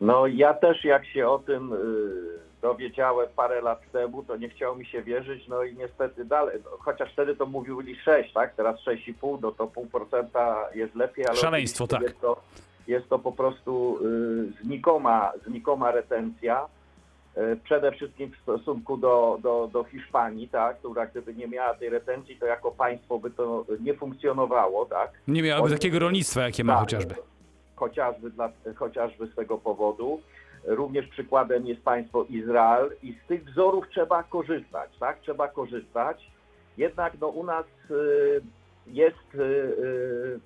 No 0.00 0.26
ja 0.26 0.54
też 0.54 0.84
jak 0.84 1.06
się 1.06 1.28
o 1.28 1.38
tym 1.38 1.72
y, 1.72 2.32
dowiedziałem 2.62 3.28
parę 3.36 3.60
lat 3.60 3.80
temu, 3.92 4.22
to 4.22 4.36
nie 4.36 4.48
chciało 4.48 4.74
mi 4.74 4.86
się 4.86 5.02
wierzyć, 5.02 5.48
no 5.48 5.62
i 5.62 5.76
niestety 5.76 6.24
dalej, 6.24 6.58
no, 6.64 6.70
chociaż 6.78 7.12
wtedy 7.12 7.36
to 7.36 7.46
mówili 7.46 7.96
6, 7.96 8.32
tak, 8.32 8.54
teraz 8.54 8.80
6,5, 8.80 9.38
no 9.42 9.52
to 9.52 9.66
pół 9.66 9.86
procenta 9.86 10.68
jest 10.74 10.94
lepiej, 10.94 11.26
ale 11.26 11.36
Szaleństwo, 11.36 11.86
tak. 11.86 12.12
to, 12.20 12.42
jest 12.86 13.08
to 13.08 13.18
po 13.18 13.32
prostu 13.32 13.98
y, 14.06 14.64
znikoma, 14.64 15.32
znikoma 15.46 15.90
retencja, 15.90 16.66
y, 17.36 17.56
przede 17.64 17.92
wszystkim 17.92 18.30
w 18.30 18.42
stosunku 18.42 18.96
do, 18.96 19.38
do, 19.42 19.68
do 19.72 19.84
Hiszpanii, 19.84 20.48
tak, 20.48 20.78
która 20.78 21.06
gdyby 21.06 21.34
nie 21.34 21.48
miała 21.48 21.74
tej 21.74 21.88
retencji, 21.88 22.36
to 22.36 22.46
jako 22.46 22.70
państwo 22.70 23.18
by 23.18 23.30
to 23.30 23.64
nie 23.80 23.94
funkcjonowało, 23.94 24.86
tak. 24.86 25.10
Nie 25.28 25.42
miałaby 25.42 25.64
Oni- 25.64 25.74
takiego 25.74 25.98
rolnictwa, 25.98 26.40
jakie 26.42 26.64
ma 26.64 26.72
Tak, 26.72 26.80
chociażby. 26.82 27.14
Chociażby, 27.76 28.30
dla, 28.30 28.52
chociażby 28.76 29.26
z 29.26 29.34
tego 29.34 29.58
powodu. 29.58 30.20
Również 30.64 31.06
przykładem 31.08 31.66
jest 31.66 31.82
państwo 31.82 32.24
Izrael 32.24 32.90
i 33.02 33.12
z 33.24 33.26
tych 33.28 33.44
wzorów 33.44 33.88
trzeba 33.90 34.22
korzystać, 34.22 34.90
tak? 35.00 35.20
Trzeba 35.20 35.48
korzystać. 35.48 36.30
Jednak 36.76 37.12
no, 37.20 37.28
u 37.28 37.44
nas 37.44 37.66
y, 37.90 38.40
jest, 38.86 39.34
y, 39.34 39.38
y, 39.38 40.40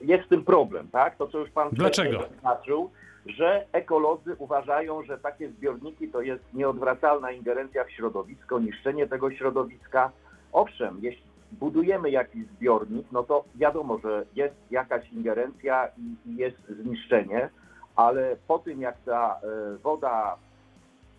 jest 0.00 0.26
z 0.26 0.28
tym 0.28 0.44
problem, 0.44 0.88
tak? 0.88 1.16
To, 1.16 1.26
co 1.26 1.38
już 1.38 1.50
pan 1.50 1.68
Dlaczego? 1.72 2.18
zaznaczył, 2.20 2.90
że 3.26 3.66
ekolodzy 3.72 4.36
uważają, 4.38 5.02
że 5.02 5.18
takie 5.18 5.48
zbiorniki 5.48 6.08
to 6.08 6.22
jest 6.22 6.44
nieodwracalna 6.54 7.32
ingerencja 7.32 7.84
w 7.84 7.90
środowisko, 7.90 8.58
niszczenie 8.58 9.06
tego 9.06 9.30
środowiska. 9.30 10.10
Owszem, 10.52 10.98
jeśli 11.02 11.24
budujemy 11.52 12.10
jakiś 12.10 12.46
zbiornik, 12.46 13.06
no 13.12 13.22
to 13.22 13.44
wiadomo, 13.54 13.98
że 13.98 14.24
jest 14.34 14.54
jakaś 14.70 15.12
ingerencja 15.12 15.88
i, 15.98 16.36
jest 16.36 16.56
zniszczenie, 16.82 17.50
ale 17.96 18.36
po 18.48 18.58
tym 18.58 18.80
jak 18.80 18.96
ta 19.04 19.40
e, 19.42 19.76
woda 19.76 20.36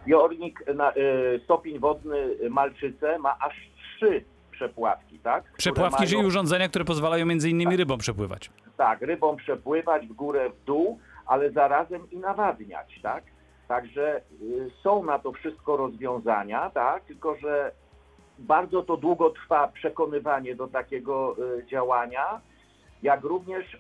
Zbiornik, 0.05 0.63
na, 0.75 0.93
y, 0.97 1.41
stopień 1.45 1.79
wodny 1.79 2.17
Malczyce 2.51 3.19
ma 3.19 3.37
aż 3.41 3.55
trzy 3.97 4.25
przepławki, 4.53 5.19
tak? 5.19 5.45
Przepławki, 5.57 5.97
mają- 6.03 6.11
czyli 6.11 6.27
urządzenia, 6.27 6.69
które 6.69 6.85
pozwalają 6.85 7.27
między 7.27 7.51
innymi 7.51 7.77
rybom 7.77 7.99
przepływać. 7.99 8.51
tak, 8.77 9.01
rybą 9.03 9.37
przepływać 9.37 10.07
w 10.07 10.13
górę, 10.13 10.51
w 10.51 10.65
dół, 10.65 10.99
ale 11.27 11.51
zarazem 11.51 12.11
i 12.11 12.17
nawadniać, 12.17 13.01
tak? 13.03 13.25
Także 13.69 14.21
y, 14.43 14.71
są 14.83 15.05
na 15.05 15.19
to 15.19 15.33
wszystko 15.33 15.77
rozwiązania, 15.77 16.71
tak? 16.71 17.05
Tylko, 17.05 17.37
że 17.37 17.73
bardzo 18.39 18.83
to 18.83 18.97
długo 18.97 19.31
trwa 19.31 19.69
przekonywanie 19.69 20.55
do 20.55 20.69
takiego 20.69 21.37
y, 21.59 21.67
działania, 21.67 22.41
jak 23.03 23.23
również 23.23 23.75
y, 23.75 23.79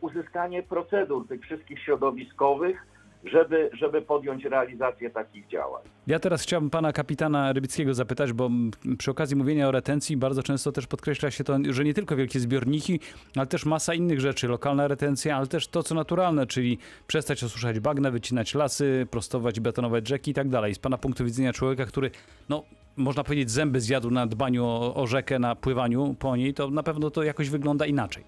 uzyskanie 0.00 0.62
procedur 0.62 1.28
tych 1.28 1.40
wszystkich 1.40 1.82
środowiskowych, 1.82 2.86
żeby, 3.24 3.70
żeby 3.72 4.02
podjąć 4.02 4.44
realizację 4.44 5.10
takich 5.10 5.46
działań. 5.46 5.82
Ja 6.06 6.18
teraz 6.18 6.42
chciałbym 6.42 6.70
pana 6.70 6.92
kapitana 6.92 7.52
Rybickiego 7.52 7.94
zapytać, 7.94 8.32
bo 8.32 8.50
przy 8.98 9.10
okazji 9.10 9.36
mówienia 9.36 9.68
o 9.68 9.70
retencji 9.70 10.16
bardzo 10.16 10.42
często 10.42 10.72
też 10.72 10.86
podkreśla 10.86 11.30
się 11.30 11.44
to, 11.44 11.58
że 11.70 11.84
nie 11.84 11.94
tylko 11.94 12.16
wielkie 12.16 12.40
zbiorniki, 12.40 13.00
ale 13.36 13.46
też 13.46 13.66
masa 13.66 13.94
innych 13.94 14.20
rzeczy, 14.20 14.48
lokalna 14.48 14.88
retencja, 14.88 15.36
ale 15.36 15.46
też 15.46 15.68
to, 15.68 15.82
co 15.82 15.94
naturalne, 15.94 16.46
czyli 16.46 16.78
przestać 17.06 17.44
osuszać 17.44 17.80
bagna, 17.80 18.10
wycinać 18.10 18.54
lasy, 18.54 19.06
prostować 19.10 19.60
betonować 19.60 20.08
rzeki 20.08 20.30
i 20.30 20.34
tak 20.34 20.48
dalej. 20.48 20.74
Z 20.74 20.78
pana 20.78 20.98
punktu 20.98 21.24
widzenia 21.24 21.52
człowieka, 21.52 21.86
który, 21.86 22.10
no, 22.48 22.64
można 22.96 23.24
powiedzieć, 23.24 23.50
zęby 23.50 23.80
zjadł 23.80 24.10
na 24.10 24.26
dbaniu 24.26 24.64
o, 24.64 24.94
o 24.94 25.06
rzekę, 25.06 25.38
na 25.38 25.56
pływaniu 25.56 26.16
po 26.18 26.36
niej, 26.36 26.54
to 26.54 26.70
na 26.70 26.82
pewno 26.82 27.10
to 27.10 27.22
jakoś 27.22 27.50
wygląda 27.50 27.86
inaczej. 27.86 28.24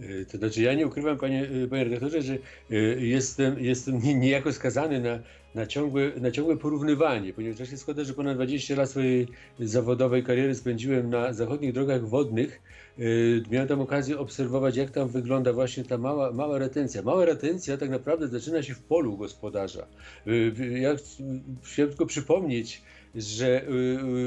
Y, 0.00 0.26
To 0.32 0.38
znaczy, 0.38 0.62
ja 0.62 0.74
nie 0.74 0.86
ukrywam, 0.86 1.18
panie, 1.18 1.44
y, 1.64 1.68
panie 1.68 1.84
redaktorze, 1.84 2.22
że 2.22 2.34
y, 2.70 2.98
jestem, 3.00 3.58
jestem 3.60 4.02
nie- 4.02 4.14
niejako 4.14 4.52
skazany 4.52 5.00
na, 5.00 5.18
na, 5.54 5.66
ciągłe, 5.66 6.12
na 6.20 6.30
ciągłe 6.30 6.56
porównywanie, 6.56 7.32
ponieważ 7.32 7.60
ja 7.60 7.66
się 7.66 7.76
składa, 7.76 8.04
że 8.04 8.14
ponad 8.14 8.36
20 8.36 8.76
lat 8.76 8.90
swojej 8.90 9.28
zawodowej 9.60 10.22
kariery 10.24 10.54
spędziłem 10.54 11.10
na 11.10 11.32
zachodnich 11.32 11.72
drogach 11.72 12.08
wodnych. 12.08 12.60
Miałem 13.50 13.68
tam 13.68 13.80
okazję 13.80 14.18
obserwować, 14.18 14.76
jak 14.76 14.90
tam 14.90 15.08
wygląda 15.08 15.52
właśnie 15.52 15.84
ta 15.84 15.98
mała, 15.98 16.32
mała 16.32 16.58
retencja. 16.58 17.02
Mała 17.02 17.24
retencja 17.24 17.76
tak 17.76 17.90
naprawdę 17.90 18.28
zaczyna 18.28 18.62
się 18.62 18.74
w 18.74 18.80
polu 18.82 19.16
gospodarza. 19.16 19.86
Ja 20.80 20.96
ch- 20.96 21.00
chciałem 21.62 21.88
tylko 21.90 22.06
przypomnieć, 22.06 22.82
że 23.16 23.62
y, 23.62 23.72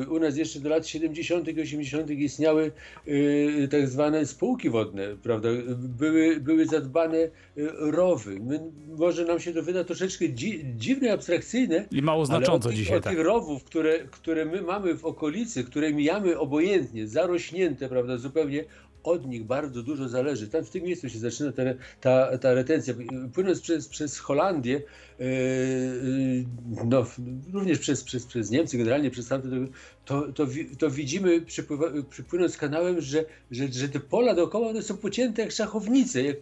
y, 0.03 0.09
u 0.09 0.19
nas 0.19 0.37
jeszcze 0.37 0.59
do 0.59 0.69
lat 0.69 0.87
70. 0.87 1.47
i 1.47 1.61
80. 1.61 2.09
istniały 2.09 2.71
y, 3.07 3.67
tak 3.71 3.87
zwane 3.87 4.25
spółki 4.25 4.69
wodne, 4.69 5.15
prawda? 5.23 5.49
Były, 5.77 6.39
były 6.39 6.65
zadbane 6.65 7.17
rowy. 7.79 8.39
My, 8.39 8.59
może 8.97 9.25
nam 9.25 9.39
się 9.39 9.53
to 9.53 9.63
wyda 9.63 9.83
troszeczkę 9.83 10.29
dzi, 10.29 10.65
dziwne, 10.77 11.13
abstrakcyjne, 11.13 11.85
I 11.91 12.01
mało 12.01 12.25
tych, 12.25 12.73
dzisiaj, 12.73 12.97
od 12.97 13.03
tak. 13.03 13.13
tych 13.13 13.25
rowów, 13.25 13.63
które, 13.63 13.99
które 14.11 14.45
my 14.45 14.61
mamy 14.61 14.95
w 14.95 15.05
okolicy, 15.05 15.63
które 15.63 15.93
mijamy 15.93 16.39
obojętnie, 16.39 17.07
zarośnięte, 17.07 17.89
prawda, 17.89 18.17
zupełnie, 18.17 18.63
od 19.07 19.27
nich 19.27 19.43
bardzo 19.45 19.83
dużo 19.83 20.09
zależy. 20.09 20.47
Tam 20.47 20.63
w 20.63 20.69
tym 20.69 20.83
miejscu 20.83 21.09
się 21.09 21.19
zaczyna 21.19 21.51
ta, 21.51 21.63
ta, 22.01 22.37
ta 22.37 22.53
retencja. 22.53 22.93
Płynąc 23.33 23.61
przez, 23.61 23.87
przez 23.87 24.19
Holandię, 24.19 24.81
yy, 25.19 25.25
no, 26.85 27.05
również 27.53 27.79
przez, 27.79 28.03
przez, 28.03 28.25
przez 28.25 28.51
Niemcy, 28.51 28.77
generalnie 28.77 29.11
przez 29.11 29.27
tamte, 29.27 29.47
to, 30.05 30.31
to, 30.31 30.47
to 30.79 30.89
widzimy, 30.89 31.41
przypływa, 31.41 31.85
przypłynąc 32.09 32.57
kanałem, 32.57 33.01
że, 33.01 33.25
że, 33.51 33.67
że 33.67 33.89
te 33.89 33.99
pola 33.99 34.35
dookoła 34.35 34.69
one 34.69 34.81
są 34.81 34.97
pocięte 34.97 35.41
jak 35.41 35.51
szachownice. 35.51 36.21
Jak, 36.21 36.37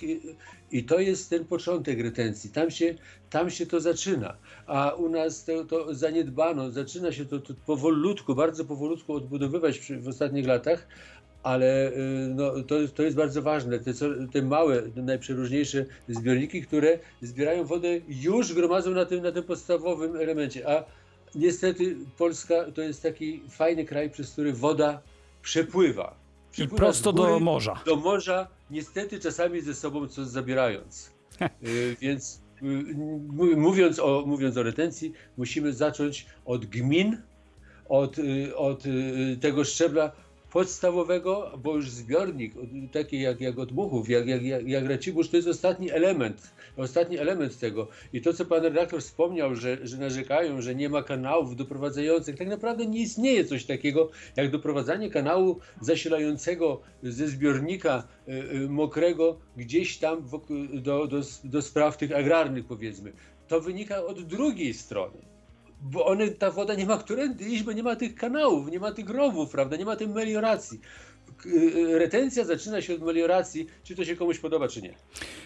I 0.72 0.84
to 0.84 1.00
jest 1.00 1.30
ten 1.30 1.46
początek 1.46 2.00
retencji. 2.00 2.50
Tam 2.50 2.72
się, 2.72 2.96
tam 3.30 3.50
się 3.50 3.66
to 3.66 3.80
zaczyna. 3.82 4.38
A 4.68 4.92
u 4.92 5.10
nas 5.10 5.46
to, 5.46 5.66
to 5.66 5.94
zaniedbano, 5.94 6.72
zaczyna 6.72 7.12
się 7.12 7.26
to, 7.26 7.40
to 7.40 7.54
powolutku, 7.66 8.36
bardzo 8.36 8.66
powolutku 8.66 9.14
odbudowywać 9.14 9.92
w 10.00 10.08
ostatnich 10.08 10.48
latach, 10.48 10.88
ale 11.46 11.92
y, 11.92 11.96
no, 12.36 12.52
to, 12.64 12.76
to 12.96 13.04
jest 13.04 13.16
bardzo 13.16 13.42
ważne. 13.42 13.80
Te, 13.80 13.94
co, 13.94 14.06
te 14.34 14.42
małe, 14.42 14.84
najprzeróżniejsze 14.96 15.86
zbiorniki, 16.10 16.62
które 16.62 17.00
zbierają 17.22 17.64
wodę, 17.66 17.88
już 18.08 18.54
gromadzą 18.54 18.92
na 18.92 19.06
tym, 19.06 19.24
na 19.24 19.32
tym 19.32 19.44
podstawowym 19.44 20.16
elemencie. 20.16 20.70
A 20.70 20.84
niestety 21.36 21.96
Polska 22.18 22.56
to 22.76 22.82
jest 22.82 23.04
taki 23.04 23.42
fajny 23.50 23.86
kraj, 23.86 24.10
przez 24.10 24.32
który 24.32 24.54
woda 24.54 25.02
przepływa. 25.42 26.16
I 26.50 26.52
Przepływa 26.52 26.78
prosto 26.78 27.12
z 27.12 27.16
góry 27.16 27.32
do 27.32 27.40
morza. 27.40 27.82
do 27.86 27.96
morza, 27.96 28.48
niestety 28.72 29.20
czasami 29.20 29.62
ze 29.62 29.74
sobą 29.74 30.08
coś 30.08 30.26
zabierając. 30.28 31.12
Y, 31.64 31.96
Więc 32.02 32.42
y, 32.64 32.66
mówiąc 33.58 34.00
o, 34.00 34.24
mówiąc 34.28 34.58
o 34.58 34.64
retencji, 34.64 35.14
musimy 35.38 35.74
zacząć 35.74 36.26
od 36.46 36.66
gmin, 36.66 37.22
od, 37.90 38.16
od 38.56 38.84
tego 39.42 39.64
szczebla 39.64 40.12
podstawowego, 40.56 41.52
bo 41.64 41.76
już 41.76 41.90
zbiornik, 41.90 42.54
taki 42.92 43.22
jak, 43.22 43.42
jak 43.42 43.60
od 43.60 43.72
Muchów, 43.72 44.10
jak, 44.10 44.28
jak, 44.28 44.44
jak, 44.44 44.68
jak 44.68 44.84
to 45.32 45.38
jest 45.38 45.48
ostatni 45.48 45.92
element, 45.92 46.54
ostatni 46.78 47.18
element 47.18 47.60
tego. 47.60 47.88
I 48.14 48.22
to, 48.22 48.34
co 48.34 48.46
pan 48.46 48.64
redaktor 48.64 49.02
wspomniał, 49.02 49.56
że, 49.56 49.88
że 49.88 49.98
narzekają, 49.98 50.62
że 50.62 50.76
nie 50.76 50.90
ma 50.90 51.04
kanałów 51.04 51.56
doprowadzających, 51.56 52.38
tak 52.38 52.48
naprawdę 52.48 52.86
nie 52.86 53.00
istnieje 53.00 53.46
coś 53.46 53.66
takiego, 53.66 54.10
jak 54.36 54.52
doprowadzanie 54.52 55.10
kanału 55.10 55.60
zasilającego 55.82 56.82
ze 57.04 57.28
zbiornika 57.28 58.08
y, 58.28 58.32
y, 58.32 58.70
mokrego 58.70 59.40
gdzieś 59.58 59.98
tam 59.98 60.30
do, 60.74 61.08
do, 61.08 61.22
do 61.44 61.62
spraw 61.62 61.98
tych 61.98 62.12
agrarnych, 62.12 62.66
powiedzmy. 62.66 63.14
To 63.48 63.62
wynika 63.62 64.06
od 64.06 64.22
drugiej 64.22 64.74
strony 64.74 65.35
bo 65.82 66.06
one, 66.06 66.28
ta 66.30 66.52
woda 66.52 66.76
nie 66.76 66.86
ma 66.86 66.98
którędy 66.98 67.44
iść, 67.46 67.64
bo 67.64 67.72
nie 67.72 67.84
ma 67.84 67.96
tych 67.96 68.16
kanałów, 68.16 68.72
nie 68.72 68.80
ma 68.80 68.92
tych 68.92 69.10
rowów, 69.10 69.50
prawda, 69.52 69.76
nie 69.78 69.86
ma 69.86 69.96
tej 69.96 70.08
melioracji. 70.08 70.80
K- 71.38 71.50
y, 71.50 72.00
Retencja 72.00 72.46
zaczyna 72.46 72.82
się 72.82 72.94
od 72.96 73.02
melioracji, 73.02 73.68
czy 73.84 73.96
to 73.96 74.06
się 74.06 74.16
komuś 74.16 74.40
podoba, 74.40 74.68
czy 74.68 74.82
nie. 74.82 74.94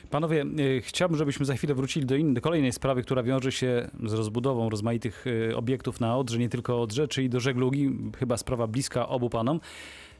Panowie, 0.10 0.46
y, 0.60 0.82
chciałbym, 0.82 1.18
żebyśmy 1.18 1.46
za 1.46 1.56
chwilę 1.56 1.76
wrócili 1.76 2.06
do, 2.06 2.16
innej, 2.16 2.34
do 2.34 2.42
kolejnej 2.42 2.72
sprawy, 2.72 3.02
która 3.04 3.24
wiąże 3.24 3.52
się 3.52 3.90
z 4.06 4.14
rozbudową 4.14 4.70
rozmaitych 4.70 5.28
y, 5.28 5.56
obiektów 5.56 6.00
na 6.00 6.18
Odrze, 6.18 6.38
nie 6.40 6.50
tylko 6.50 6.82
Odrze, 6.82 7.08
czyli 7.08 7.30
do 7.30 7.40
żeglugi, 7.40 7.90
chyba 8.20 8.38
sprawa 8.38 8.68
bliska 8.68 9.10
obu 9.10 9.30
panom, 9.30 9.60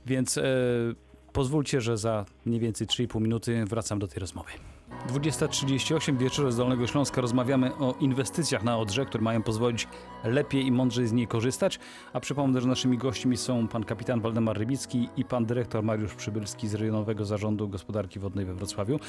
więc 0.06 0.38
e, 0.38 0.44
pozwólcie, 1.34 1.82
że 1.82 1.98
za 1.98 2.26
mniej 2.46 2.60
więcej 2.60 2.88
3,5 2.88 3.22
minuty 3.22 3.66
wracam 3.66 4.00
do 4.00 4.08
tej 4.08 4.20
rozmowy. 4.20 4.50
20.38 5.10 6.18
wieczór 6.18 6.52
z 6.52 6.58
Dolnego 6.58 6.88
Śląska 6.88 7.22
rozmawiamy 7.22 7.76
o 7.76 7.96
inwestycjach 8.00 8.64
na 8.64 8.78
Odrze, 8.78 9.06
które 9.06 9.24
mają 9.24 9.44
pozwolić 9.44 9.88
lepiej 10.24 10.66
i 10.66 10.72
mądrzej 10.72 11.08
z 11.08 11.12
niej 11.12 11.28
korzystać. 11.28 11.80
A 12.14 12.20
przypomnę, 12.20 12.62
że 12.62 12.68
naszymi 12.68 12.98
gośćmi 12.98 13.38
są 13.38 13.68
pan 13.68 13.84
kapitan 13.84 14.22
Waldemar 14.22 14.58
Rybicki 14.58 15.10
i 15.18 15.26
pan 15.26 15.46
dyrektor 15.46 15.84
Mariusz 15.84 16.14
Przybylski 16.14 16.68
z 16.68 16.74
Rejonowego 16.74 17.26
Zarządu 17.26 17.68
Gospodarki 17.68 18.20
Wodnej 18.20 18.46
we 18.46 18.54
Wrocławiu. 18.54 19.00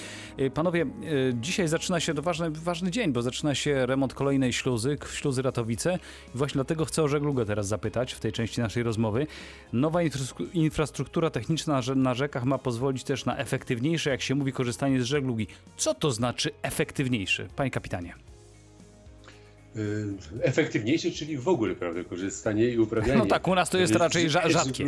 Y, 0.41 0.51
Panowie, 0.51 0.83
y, 0.83 1.35
dzisiaj 1.41 1.69
zaczyna 1.69 2.01
się 2.01 2.15
to 2.15 2.23
ważny, 2.23 2.51
ważny 2.51 2.91
dzień, 2.91 3.13
bo 3.13 3.23
zaczyna 3.23 3.55
się 3.55 3.87
remont 3.87 4.15
kolejnej 4.15 4.53
śluzy, 4.53 4.99
śluzy 5.13 5.43
Ratowice. 5.43 5.99
I 6.35 6.39
właśnie 6.39 6.55
dlatego 6.55 6.85
chcę 6.85 7.03
o 7.03 7.09
żeglugę 7.09 7.45
teraz 7.45 7.69
zapytać 7.69 8.13
w 8.13 8.21
tej 8.21 8.33
części 8.33 8.61
naszej 8.61 8.83
rozmowy. 8.83 9.27
Nowa 9.73 10.01
infrastru- 10.01 10.47
infrastruktura 10.53 11.31
techniczna 11.31 11.81
na 11.97 12.15
rzekach 12.15 12.45
ma 12.45 12.59
pozwolić 12.59 13.05
też 13.05 13.25
na 13.25 13.37
efektywniejsze, 13.37 14.11
jak 14.11 14.23
się 14.23 14.35
mówi, 14.35 14.53
korzystanie 14.53 15.03
z 15.03 15.05
żeglugi. 15.05 15.47
Co 15.77 15.95
to 15.95 16.11
znaczy 16.11 16.51
efektywniejszy, 16.63 17.49
panie 17.57 17.71
kapitanie? 17.71 18.15
Y, 19.77 20.07
Efektywniejsze, 20.43 21.11
czyli 21.11 21.39
w 21.39 21.49
ogóle 21.49 21.75
prawda, 21.75 22.05
korzystanie 22.05 22.69
i 22.69 22.79
uprawianie. 22.79 23.19
No 23.19 23.27
tak, 23.27 23.49
u 23.49 23.55
nas 23.55 23.71
to 23.71 23.79
jest 23.79 23.95
raczej 23.95 24.31
rzadkie. 24.31 24.85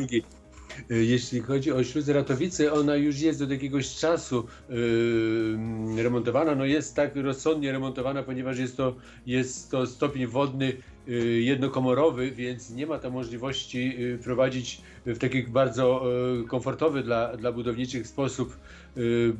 Y, 0.91 1.05
Jeśli 1.05 1.41
chodzi 1.41 1.73
o 1.73 1.85
śluzę 1.85 2.13
Ratowice, 2.13 2.73
ona 2.73 2.97
już 2.97 3.21
jest 3.21 3.43
od 3.43 3.51
jakiegoś 3.51 3.95
czasu 3.95 4.47
y, 4.71 6.03
remontowana. 6.03 6.55
No 6.55 6.65
jest 6.65 6.97
tak 6.97 7.17
rozsądnie 7.17 7.73
remontowana, 7.73 8.23
ponieważ 8.23 8.59
jest 8.59 8.77
to, 8.77 8.95
jest 9.27 9.71
to 9.71 9.87
stopień 9.87 10.27
wodny 10.27 10.73
y, 11.09 11.13
jednokomorowy, 11.43 12.31
więc 12.31 12.71
nie 12.71 12.87
ma 12.87 12.99
tam 12.99 13.13
możliwości 13.13 13.97
y, 14.15 14.19
prowadzić 14.25 14.81
w 15.07 15.19
taki 15.19 15.43
bardzo 15.43 16.03
y, 16.43 16.45
komfortowy 16.49 17.03
dla, 17.03 17.37
dla 17.37 17.53
budowniczych 17.53 18.07
sposób 18.07 18.57
y, 18.97 19.33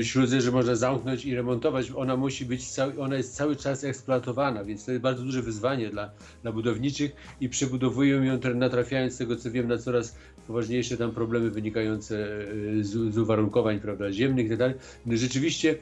y, 0.00 0.04
śluzę, 0.04 0.40
że 0.40 0.52
można 0.52 0.74
zamknąć 0.74 1.24
i 1.24 1.34
remontować. 1.34 1.90
Ona 1.96 2.16
musi 2.16 2.44
być, 2.44 2.66
ona 2.98 3.16
jest 3.16 3.34
cały 3.34 3.56
czas 3.56 3.84
eksploatowana, 3.84 4.64
więc 4.64 4.84
to 4.84 4.90
jest 4.90 5.02
bardzo 5.02 5.22
duże 5.22 5.42
wyzwanie 5.42 5.90
dla, 5.90 6.10
dla 6.42 6.52
budowniczych 6.52 7.12
i 7.40 7.48
przebudowują 7.48 8.22
ją, 8.22 8.38
tra- 8.38 8.56
natrafiając 8.56 9.14
z 9.14 9.18
tego 9.18 9.36
co 9.36 9.50
wiem 9.50 9.68
na 9.68 9.78
coraz 9.78 10.16
poważniejsze 10.46 10.96
tam 10.96 11.12
problemy 11.12 11.50
wynikające 11.50 12.40
y, 12.52 12.84
z, 12.84 13.14
z 13.14 13.18
uwarunkowań 13.18 13.80
prawda, 13.80 14.12
ziemnych 14.12 14.50
i 14.50 14.56
tak. 14.58 14.72
No 15.06 15.16
Rzeczywiście 15.16 15.74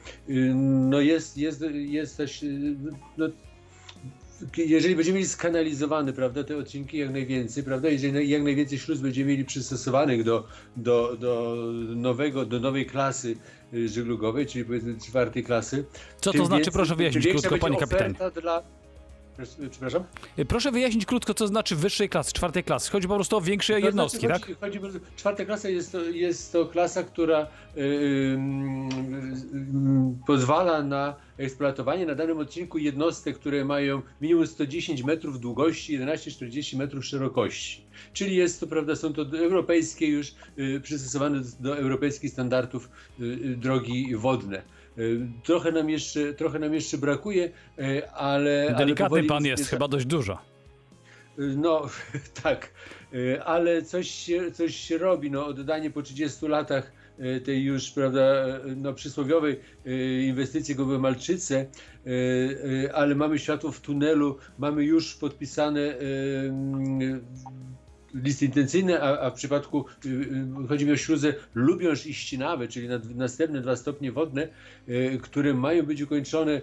no 0.89 1.01
jest, 1.01 1.37
jest, 1.37 1.63
jest 1.73 2.17
też, 2.17 2.45
no, 3.17 3.29
jeżeli 4.57 4.95
będziemy 4.95 5.15
mieli 5.17 5.29
skanalizowane, 5.29 6.13
prawda, 6.13 6.43
te 6.43 6.57
odcinki 6.57 6.97
jak 6.97 7.11
najwięcej, 7.11 7.63
prawda, 7.63 7.89
jeżeli 7.89 8.29
jak 8.29 8.43
najwięcej 8.43 8.79
śluz 8.79 8.99
będziemy 8.99 9.31
mieli 9.31 9.45
przystosowanych 9.45 10.23
do, 10.23 10.47
do, 10.77 11.15
do 11.19 11.55
nowego, 11.95 12.45
do 12.45 12.59
nowej 12.59 12.85
klasy 12.85 13.35
y, 13.73 13.89
żeglugowej, 13.89 14.45
czyli 14.45 14.65
powiedzmy 14.65 14.95
czwartej 14.99 15.43
klasy. 15.43 15.85
Co 16.21 16.31
to 16.31 16.37
znaczy? 16.45 16.53
więcej- 16.63 16.73
Proszę 16.73 16.95
wyjaśnić 16.95 17.27
krótko, 17.27 17.57
panie 17.57 17.77
oferta 17.77 18.31
Dla... 18.31 18.63
Przepraszam? 19.69 20.03
Y, 20.39 20.45
Proszę 20.45 20.71
wyjaśnić 20.71 21.05
krótko, 21.05 21.33
co 21.33 21.47
znaczy 21.47 21.75
wyższej 21.75 22.09
klasy, 22.09 22.33
czwartej 22.33 22.63
klasy. 22.63 22.91
Chodzi 22.91 23.07
po 23.07 23.15
prostu 23.15 23.37
o 23.37 23.41
większe 23.41 23.73
To 23.73 23.79
jednostki, 23.79 24.27
znaczy, 24.27 24.45
tak? 24.47 24.59
Chodzi, 24.59 24.79
chodzi, 24.79 24.99
czwarta 25.15 25.45
klasa 25.45 25.69
jest 25.69 25.91
to, 25.91 26.01
jest 26.01 26.53
to 26.53 26.65
klasa, 26.65 27.03
która 27.03 27.47
y, 27.77 27.81
y, 27.81 28.37
pozwala 30.27 30.83
na 30.83 31.15
eksploatowanie 31.37 32.05
na 32.05 32.15
danym 32.15 32.37
odcinku 32.37 32.77
jednostek, 32.77 33.39
które 33.39 33.65
mają 33.65 34.01
minimum 34.21 34.47
110 34.47 35.03
metrów 35.03 35.39
długości, 35.39 35.99
11-40 35.99 36.77
metrów 36.77 37.05
szerokości. 37.05 37.85
Czyli 38.13 38.35
jest 38.35 38.59
to, 38.59 38.67
prawda, 38.67 38.95
są 38.95 39.13
to 39.13 39.21
europejskie 39.21 40.07
już 40.07 40.27
y, 40.59 40.81
przystosowane 40.83 41.39
do, 41.39 41.45
do 41.59 41.77
europejskich 41.77 42.31
standardów 42.31 42.89
y, 43.19 43.23
y, 43.23 43.57
drogi 43.57 44.15
wodne. 44.15 44.61
Y, 44.97 45.27
Trochę 45.43 45.71
nam 45.71 45.89
jeszcze, 45.89 46.33
trochę 46.33 46.59
nam 46.59 46.73
jeszcze 46.73 46.97
brakuje, 46.97 47.43
y, 47.79 48.09
ale. 48.11 48.65
ale 48.67 48.77
Delikatny 48.77 49.05
powoli 49.09 49.27
pan 49.27 49.45
jest, 49.45 49.59
jest- 49.59 49.71
chyba 49.71 49.87
dość 49.87 50.05
dużo. 50.05 50.37
no 51.37 51.81
tak, 52.43 52.71
ale 53.45 53.81
coś 53.81 54.09
się, 54.11 54.51
coś 54.51 54.75
się 54.75 54.97
robi. 54.97 55.31
No, 55.31 55.45
oddanie 55.45 55.91
po 55.91 56.01
30 56.01 56.47
latach 56.47 56.91
tej 57.45 57.63
już 57.63 57.91
prawda, 57.91 58.23
no, 58.75 58.93
przysłowiowej 58.93 59.59
inwestycji 60.27 60.75
Gołe 60.75 60.99
Malczyce, 60.99 61.65
y, 62.07 62.89
ale 62.93 63.15
mamy 63.15 63.39
światło 63.39 63.71
w 63.71 63.79
tunelu, 63.81 64.37
mamy 64.57 64.83
już 64.83 65.15
podpisane 65.15 65.95
listy 68.23 68.45
intencyjne, 68.45 69.01
a, 69.01 69.19
a 69.19 69.29
w 69.29 69.33
przypadku 69.33 69.85
y, 70.05 70.09
y, 70.09 70.67
chodzi 70.67 70.85
mi 70.85 70.91
o 70.91 70.97
śluzę 70.97 71.33
Lubiąż 71.55 72.05
i 72.05 72.13
Ścinawe, 72.13 72.67
czyli 72.67 72.87
nad, 72.87 73.15
następne 73.15 73.61
dwa 73.61 73.75
stopnie 73.75 74.11
wodne, 74.11 74.47
y, 74.89 75.19
które 75.21 75.53
mają 75.53 75.83
być 75.83 76.01
ukończone 76.01 76.61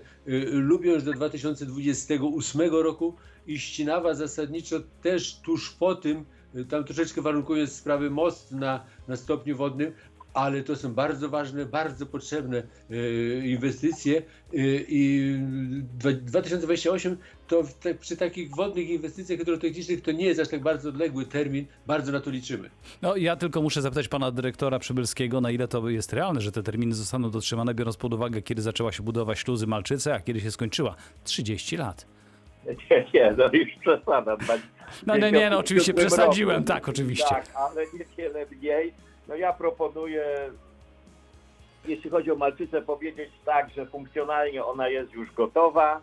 Lubiąż 0.53 1.03
do 1.03 1.13
2028 1.13 2.61
roku 2.71 3.17
i 3.47 3.59
Ścinawa 3.59 4.15
zasadniczo 4.15 4.81
też 5.03 5.41
tuż 5.41 5.71
po 5.71 5.95
tym, 5.95 6.25
tam 6.69 6.85
troszeczkę 6.85 7.23
warunkując 7.23 7.73
sprawy 7.73 8.11
most 8.11 8.53
na, 8.53 8.85
na 9.09 9.17
stopniu 9.17 9.57
wodnym, 9.57 9.93
ale 10.35 10.63
to 10.63 10.77
są 10.77 10.95
bardzo 10.95 11.29
ważne, 11.29 11.67
bardzo 11.67 12.07
potrzebne 12.07 12.63
y, 12.91 13.43
inwestycje 13.47 14.17
y, 14.19 14.23
i 14.89 15.35
dwa- 15.99 16.13
2028 16.25 17.17
to 17.49 17.63
przy 18.01 18.17
takich 18.17 18.51
wodnych 18.57 18.89
inwestycjach 18.89 19.39
hydrotechnicznych 19.39 20.03
to 20.03 20.13
nie 20.13 20.25
jest 20.27 20.41
aż 20.41 20.49
tak 20.49 20.63
bardzo 20.63 20.89
odległy 20.89 21.27
termin, 21.27 21.67
bardzo 21.87 22.13
na 22.13 22.21
to 22.21 22.31
liczymy. 22.31 22.71
No 23.03 23.17
ja 23.17 23.37
tylko 23.37 23.63
muszę 23.63 23.83
zapytać 23.83 24.09
pana 24.09 24.31
dyrektora 24.31 24.79
Przybylskiego, 24.79 25.41
na 25.41 25.51
ile 25.51 25.69
to 25.69 25.89
jest 25.89 26.13
realne, 26.13 26.41
że 26.41 26.53
te 26.53 26.63
terminy 26.63 26.95
zostaną 26.95 27.31
dotrzymane, 27.31 27.75
biorąc 27.75 27.97
pod 27.97 28.15
uwagę, 28.15 28.43
kiedy 28.43 28.63
zaczęła 28.63 28.93
się 28.93 29.03
budowa 29.03 29.35
śluzy 29.35 29.67
Malczyce, 29.67 30.15
a 30.15 30.21
kiedy 30.21 30.41
się 30.41 30.51
skończyła. 30.51 30.97
30 31.25 31.77
lat. 31.77 32.07
Nie, 32.67 33.07
nie, 33.15 33.35
no 33.39 33.45
już 33.53 33.69
przesadzam. 33.81 34.39
tak. 34.39 34.61
No 35.07 35.17
nie, 35.17 35.33
nie, 35.33 35.51
no 35.51 35.59
oczywiście 35.59 35.95
57 35.95 36.07
przesadziłem, 36.27 36.57
roku. 36.57 36.69
tak, 36.69 36.89
oczywiście. 36.89 37.29
Tak, 37.29 37.47
ale 37.55 37.83
niewiele 37.99 38.47
mniej. 38.57 38.93
No 39.33 39.37
ja 39.37 39.53
proponuję, 39.53 40.25
jeśli 41.85 42.11
chodzi 42.11 42.31
o 42.31 42.37
Malczycę, 42.37 42.83
powiedzieć 42.83 43.31
tak, 43.45 43.71
że 43.71 43.87
funkcjonalnie 43.87 44.65
ona 44.65 44.89
jest 44.89 45.13
już 45.13 45.33
gotowa. 45.33 46.01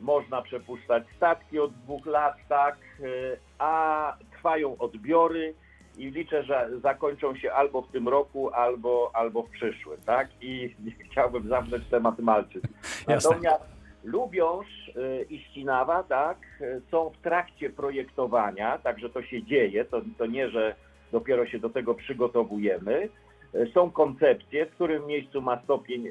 Można 0.00 0.42
przepuszczać 0.42 1.02
statki 1.16 1.58
od 1.58 1.72
dwóch 1.72 2.06
lat, 2.06 2.34
tak, 2.48 2.76
y, 3.00 3.38
a 3.58 4.16
trwają 4.32 4.78
odbiory 4.78 5.54
i 5.98 6.10
liczę, 6.10 6.42
że 6.44 6.70
zakończą 6.82 7.36
się 7.36 7.52
albo 7.52 7.82
w 7.82 7.90
tym 7.90 8.08
roku, 8.08 8.50
albo, 8.54 9.10
albo 9.14 9.42
w 9.42 9.50
przyszłym, 9.50 10.00
tak? 10.06 10.28
I 10.40 10.74
chciałbym 11.10 11.48
zamknąć 11.48 11.84
temat 11.86 12.18
Malczyc. 12.18 12.62
Natomiast 13.08 13.64
Lubiąż 14.04 14.66
y, 14.88 15.26
i 15.30 15.38
Ścinawa, 15.38 16.02
tak, 16.02 16.38
y, 16.60 16.82
są 16.90 17.10
w 17.10 17.22
trakcie 17.22 17.70
projektowania, 17.70 18.78
także 18.78 19.10
to 19.10 19.22
się 19.22 19.42
dzieje, 19.42 19.84
to, 19.84 20.00
to 20.18 20.26
nie, 20.26 20.50
że 20.50 20.74
dopiero 21.12 21.46
się 21.46 21.58
do 21.58 21.70
tego 21.70 21.94
przygotowujemy. 21.94 23.08
Y, 23.54 23.70
Są 23.74 23.90
koncepcje, 23.90 24.66
w 24.66 24.70
którym 24.70 25.06
miejscu 25.06 25.42
ma 25.42 25.60
stopień 25.64 26.06
y, 26.06 26.10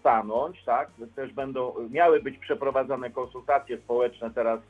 stanąć, 0.00 0.64
tak, 0.64 0.90
też 1.16 1.32
będą, 1.32 1.74
miały 1.90 2.22
być 2.22 2.38
przeprowadzane 2.38 3.10
konsultacje 3.10 3.78
społeczne 3.78 4.30
teraz 4.30 4.60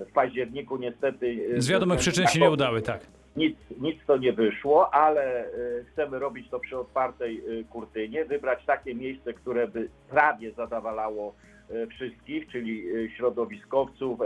w 0.00 0.12
październiku 0.12 0.76
niestety. 0.76 1.26
y, 1.26 1.60
Z 1.62 1.68
wiadomych 1.68 1.98
przyczyn 1.98 2.26
się 2.26 2.40
nie 2.40 2.50
udały, 2.50 2.82
tak. 2.82 3.06
nic, 3.36 3.56
nic 3.80 3.96
to 4.06 4.16
nie 4.16 4.32
wyszło, 4.32 4.94
ale 4.94 5.44
chcemy 5.92 6.18
robić 6.18 6.48
to 6.50 6.60
przy 6.60 6.78
otwartej 6.78 7.42
kurtynie, 7.70 8.24
wybrać 8.24 8.64
takie 8.66 8.94
miejsce, 8.94 9.32
które 9.32 9.68
by 9.68 9.88
prawie 10.10 10.52
zadowalało 10.52 11.34
y, 11.70 11.86
wszystkich, 11.86 12.48
czyli 12.52 12.84
środowiskowców, 13.16 14.18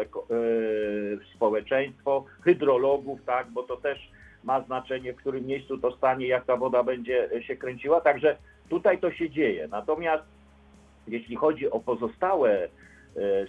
społeczeństwo, 1.35 2.25
hydrologów, 2.41 3.21
tak, 3.27 3.51
bo 3.51 3.63
to 3.63 3.77
też 3.77 4.11
ma 4.45 4.61
znaczenie, 4.61 5.13
w 5.13 5.17
którym 5.17 5.47
miejscu 5.47 5.79
to 5.79 5.97
stanie, 5.97 6.27
jak 6.27 6.45
ta 6.45 6.57
woda 6.57 6.83
będzie 6.83 7.33
y, 7.33 7.43
się 7.43 7.57
kręciła. 7.57 8.01
Także 8.01 8.37
tutaj 8.69 8.99
to 8.99 9.13
się 9.13 9.31
dzieje. 9.31 9.69
Natomiast 9.69 10.25
jeśli 11.09 11.37
chodzi 11.37 11.71
o 11.71 11.81
pozostałe 11.81 12.65
e, 12.65 12.69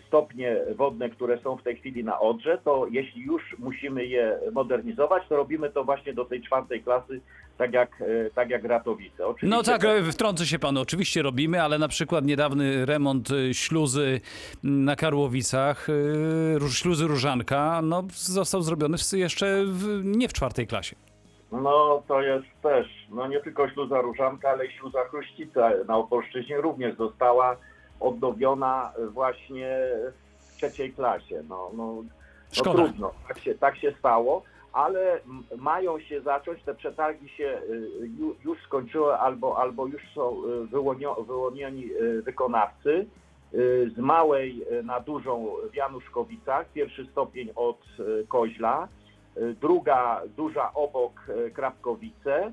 stopnie 0.08 0.58
wodne, 0.76 1.10
które 1.10 1.39
są 1.43 1.58
w 1.58 1.63
tej 1.63 1.76
chwili 1.76 2.04
na 2.04 2.19
Odrze, 2.19 2.58
to 2.63 2.88
jeśli 2.91 3.22
już 3.22 3.56
musimy 3.60 4.06
je 4.06 4.39
modernizować, 4.52 5.24
to 5.30 5.36
robimy 5.36 5.69
to 5.69 5.84
właśnie 5.84 6.13
do 6.13 6.26
tej 6.26 6.41
czwartej 6.41 6.84
klasy, 6.84 7.22
tak 7.58 7.74
jak, 7.74 8.02
e, 8.02 8.30
tak 8.36 8.50
jak 8.50 8.63
Ratowice. 8.63 9.28
Oczywiście 9.28 9.58
No 9.58 9.63
tak, 9.63 9.82
to- 9.82 9.98
e, 9.98 10.04
wtrącę 10.04 10.45
się 10.45 10.60
panu, 10.60 10.82
oczywiście 10.82 11.22
robimy, 11.22 11.63
ale 11.63 11.78
na 11.78 11.88
przykład 11.88 12.26
niedawny 12.26 12.86
remont 12.86 13.32
y, 13.32 13.54
śluzy 13.54 14.22
na 14.63 14.95
Karłowicach, 14.95 15.88
śluzy 16.72 17.08
Różanka, 17.08 17.82
no 17.84 18.04
został 18.12 18.62
zrobiony 18.62 18.98
jeszcze 19.13 19.63
w, 19.65 20.02
nie 20.06 20.28
w 20.28 20.34
czwartej 20.34 20.67
klasie. 20.67 20.95
No 21.52 22.04
to 22.08 22.22
jest 22.22 22.45
też, 22.63 22.88
no 23.10 23.28
nie 23.28 23.39
tylko 23.39 23.69
śluza 23.69 24.02
Różanka, 24.02 24.50
ale 24.50 24.65
i 24.65 24.72
śluza 24.72 25.00
Chruścica 25.04 25.72
na 25.88 25.98
Opolszczyźnie 25.98 26.62
również 26.62 26.98
została 26.98 27.56
odnowiona 27.99 28.91
właśnie 29.12 29.77
w 30.39 30.55
trzeciej 30.57 30.93
klasie. 30.93 31.43
No, 31.49 31.71
no, 31.73 31.95
no 32.57 32.63
trudno, 32.73 33.12
tak 33.27 33.39
się, 33.39 33.55
tak 33.55 33.77
się 33.77 33.91
stało, 33.99 34.43
ale 34.73 35.19
mają 35.57 35.99
się 35.99 36.21
zacząć, 36.21 36.63
te 36.63 36.75
przetargi 36.75 37.29
się 37.29 37.62
y, 37.69 37.89
ju- 38.19 38.35
już 38.45 38.63
skończyły 38.63 39.17
albo, 39.17 39.57
albo 39.57 39.88
już 39.88 40.01
są 40.15 40.45
y, 40.45 40.65
wyłonio- 40.67 41.25
wyłonieni 41.25 41.85
y, 41.91 42.21
wykonawcy. 42.21 43.05
Z 43.95 43.97
małej 43.97 44.65
na 44.83 44.99
dużą 44.99 45.47
w 45.71 45.75
Januszkowicach, 45.75 46.65
pierwszy 46.73 47.05
stopień 47.05 47.49
od 47.55 47.77
Koźla, 48.27 48.88
druga 49.62 50.21
duża 50.38 50.73
obok 50.73 51.12
Krawkowice 51.53 52.51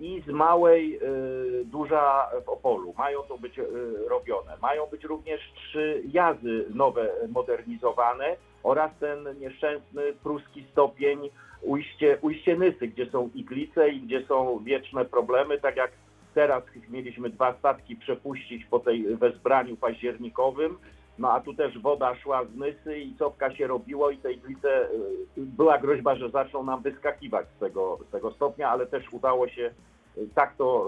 i 0.00 0.22
z 0.26 0.30
małej 0.30 0.98
y, 1.02 1.64
duża 1.64 2.30
w 2.44 2.48
Opolu. 2.48 2.94
Mają 2.98 3.22
to 3.22 3.38
być 3.38 3.58
y, 3.58 3.64
robione. 4.08 4.56
Mają 4.62 4.86
być 4.86 5.04
również 5.04 5.40
trzy 5.54 6.02
jazy 6.12 6.66
nowe, 6.74 7.08
modernizowane 7.28 8.36
oraz 8.62 8.90
ten 9.00 9.38
nieszczęsny 9.38 10.12
pruski 10.22 10.64
stopień 10.72 11.30
ujście, 11.62 12.18
ujście 12.20 12.56
Nysy, 12.56 12.88
gdzie 12.88 13.10
są 13.10 13.30
iglice 13.34 13.88
i 13.88 14.00
gdzie 14.00 14.26
są 14.26 14.58
wieczne 14.64 15.04
problemy, 15.04 15.60
tak 15.60 15.76
jak 15.76 15.92
teraz 16.34 16.62
mieliśmy 16.88 17.30
dwa 17.30 17.54
statki 17.58 17.96
przepuścić 17.96 18.64
po 18.64 18.78
tej 18.78 19.16
wezbraniu 19.16 19.76
październikowym, 19.76 20.78
no 21.18 21.32
a 21.32 21.40
tu 21.40 21.54
też 21.54 21.78
woda 21.78 22.14
szła 22.14 22.44
z 22.44 22.56
Nysy 22.56 22.98
i 22.98 23.14
copka 23.18 23.56
się 23.56 23.66
robiło 23.66 24.10
i 24.10 24.18
te 24.18 24.32
iglice, 24.32 24.90
y, 24.90 24.90
była 25.36 25.78
groźba, 25.78 26.16
że 26.16 26.30
zaczną 26.30 26.64
nam 26.64 26.82
wyskakiwać 26.82 27.46
z 27.56 27.60
tego, 27.60 27.98
z 28.08 28.12
tego 28.12 28.32
stopnia, 28.32 28.70
ale 28.70 28.86
też 28.86 29.12
udało 29.12 29.48
się 29.48 29.70
y, 30.18 30.28
tak 30.34 30.56
to 30.56 30.86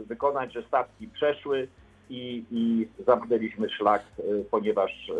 y, 0.00 0.04
wykonać, 0.04 0.52
że 0.52 0.62
statki 0.62 1.08
przeszły 1.08 1.68
i, 2.10 2.44
i 2.50 2.88
zamknęliśmy 3.06 3.70
szlak, 3.70 4.02
ponieważ 4.50 5.12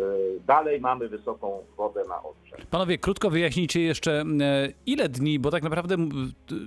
dalej 0.45 0.81
mamy 0.81 1.09
wysoką 1.09 1.63
wodę 1.77 2.03
na 2.09 2.23
Odrze. 2.23 2.57
Panowie, 2.71 2.97
krótko 2.97 3.29
wyjaśnijcie 3.29 3.81
jeszcze, 3.81 4.23
ile 4.85 5.09
dni, 5.09 5.39
bo 5.39 5.51
tak 5.51 5.63
naprawdę 5.63 5.95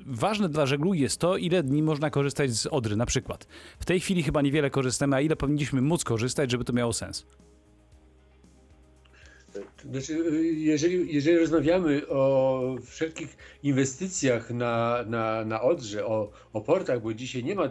ważne 0.06 0.48
dla 0.48 0.66
żeglugi 0.66 1.00
jest 1.00 1.20
to, 1.20 1.36
ile 1.36 1.62
dni 1.62 1.82
można 1.82 2.10
korzystać 2.10 2.50
z 2.50 2.66
Odry 2.66 2.96
na 2.96 3.06
przykład. 3.06 3.44
W 3.78 3.84
tej 3.84 4.00
chwili 4.00 4.22
chyba 4.22 4.42
niewiele 4.42 4.70
korzystamy, 4.70 5.16
a 5.16 5.20
ile 5.20 5.36
powinniśmy 5.36 5.82
móc 5.82 6.04
korzystać, 6.04 6.50
żeby 6.50 6.64
to 6.64 6.72
miało 6.72 6.92
sens? 6.92 7.26
Znaczy, 9.84 10.42
jeżeli, 10.54 11.14
jeżeli 11.14 11.38
rozmawiamy 11.38 12.08
o 12.08 12.76
wszelkich 12.86 13.36
inwestycjach 13.62 14.50
na, 14.50 15.04
na, 15.06 15.44
na 15.44 15.62
Odrze, 15.62 16.06
o, 16.06 16.32
o 16.52 16.60
portach, 16.60 17.02
bo 17.02 17.14
dzisiaj 17.14 17.44
nie 17.44 17.54
ma, 17.54 17.70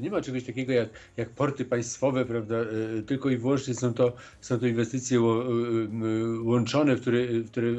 nie 0.00 0.10
ma 0.10 0.20
czegoś 0.20 0.44
takiego 0.44 0.72
jak, 0.72 0.88
jak 1.16 1.30
porty 1.30 1.64
państwowe, 1.64 2.24
prawda, 2.24 2.56
y, 2.98 3.02
tylko 3.02 3.30
i 3.30 3.36
wyłącznie 3.36 3.74
są 3.74 3.94
to, 3.94 4.12
są 4.40 4.58
to 4.58 4.66
inwestycje 4.66 5.18
y, 5.18 5.22
łączone, 6.42 6.96
które, 6.96 7.26
które 7.46 7.72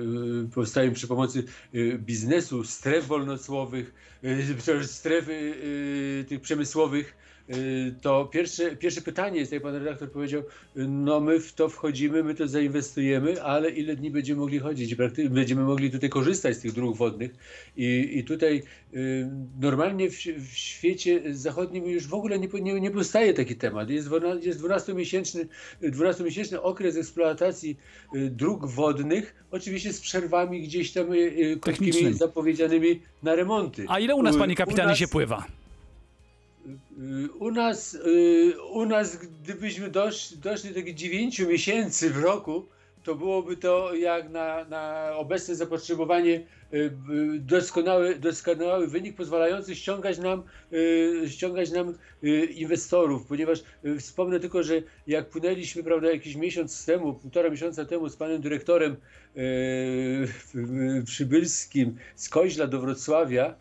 powstają 0.53 0.93
przy 0.93 1.07
pomocy 1.07 1.43
y, 1.75 1.99
biznesu, 1.99 2.63
stref 2.63 3.07
wolnocłowych, 3.07 3.93
stref 4.85 5.25
tych 6.27 6.41
przemysłowych. 6.41 7.15
Y, 7.49 7.95
To 8.01 8.25
pierwsze, 8.25 8.75
pierwsze 8.75 9.01
pytanie 9.01 9.39
jest, 9.39 9.51
jak 9.51 9.63
pan 9.63 9.75
redaktor 9.75 10.11
powiedział, 10.11 10.43
no 10.75 11.19
my 11.19 11.39
w 11.39 11.53
to 11.53 11.69
wchodzimy, 11.69 12.23
my 12.23 12.35
to 12.35 12.47
zainwestujemy, 12.47 13.43
ale 13.43 13.69
ile 13.69 13.95
dni 13.95 14.11
będziemy 14.11 14.39
mogli 14.39 14.59
chodzić? 14.59 14.95
Będziemy 15.29 15.61
mogli 15.63 15.91
tutaj 15.91 16.09
korzystać 16.09 16.55
z 16.57 16.59
tych 16.59 16.71
dróg 16.73 16.97
wodnych 16.97 17.31
i, 17.77 18.09
i 18.13 18.23
tutaj 18.23 18.63
y, 18.93 19.29
normalnie 19.61 20.09
w, 20.09 20.13
w 20.15 20.57
świecie 20.57 21.21
zachodnim 21.31 21.85
już 21.85 22.07
w 22.07 22.13
ogóle 22.13 22.39
nie, 22.39 22.47
nie, 22.61 22.81
nie 22.81 22.91
powstaje 22.91 23.33
taki 23.33 23.55
temat. 23.55 23.89
Jest, 23.89 24.09
jest 24.41 24.61
12-miesięczny, 24.61 25.45
12-miesięczny 25.83 26.57
okres 26.61 26.97
eksploatacji 26.97 27.77
y, 28.15 28.29
dróg 28.29 28.65
wodnych, 28.67 29.35
oczywiście 29.51 29.93
z 29.93 30.01
przerwami 30.01 30.61
gdzieś 30.61 30.91
tam 30.91 31.13
y, 31.13 31.17
y, 31.17 31.57
krótkimi, 31.61 32.13
zapowiedzianymi 32.13 33.01
na 33.23 33.35
remonty. 33.35 33.85
A 33.87 33.99
ile 33.99 34.15
u 34.15 34.23
nas, 34.23 34.37
panie 34.37 34.55
kapitanie, 34.55 34.87
nas- 34.89 34.97
się 34.97 35.07
pływa? 35.07 35.45
U 37.39 37.51
nas, 37.51 37.93
y, 37.93 38.53
u 38.73 38.85
nas 38.85 39.17
gdybyśmy 39.17 39.89
dosz, 39.89 40.33
doszli 40.33 40.69
do 40.69 40.75
takich 40.75 40.95
9 40.95 41.39
miesięcy 41.39 42.09
w 42.09 42.17
roku, 42.17 42.67
to 43.03 43.15
byłoby 43.15 43.57
to 43.57 43.95
jak 43.95 44.29
na, 44.29 44.65
na 44.65 45.11
obecne 45.15 45.55
zapotrzebowanie 45.55 46.43
y, 46.73 46.91
doskonały, 47.39 48.15
doskonały 48.15 48.87
wynik 48.87 49.15
pozwalający 49.15 49.75
ściągać 49.75 50.19
nam, 50.19 50.43
y, 50.73 51.23
ściągać 51.29 51.71
nam 51.71 51.97
inwestorów, 52.55 53.25
ponieważ 53.27 53.63
wspomnę 53.99 54.39
tylko, 54.39 54.63
że 54.63 54.81
jak 55.07 55.29
płynęliśmy 55.29 55.83
prawda, 55.83 56.11
jakiś 56.11 56.35
miesiąc 56.35 56.85
temu, 56.85 57.13
półtora 57.13 57.49
miesiąca 57.49 57.85
temu 57.85 58.09
z 58.09 58.15
panem 58.15 58.41
dyrektorem 58.41 58.95
przybylskim 61.05 61.95
z 62.15 62.29
Koźla 62.29 62.67
do 62.67 62.79
Wrocławia, 62.79 63.55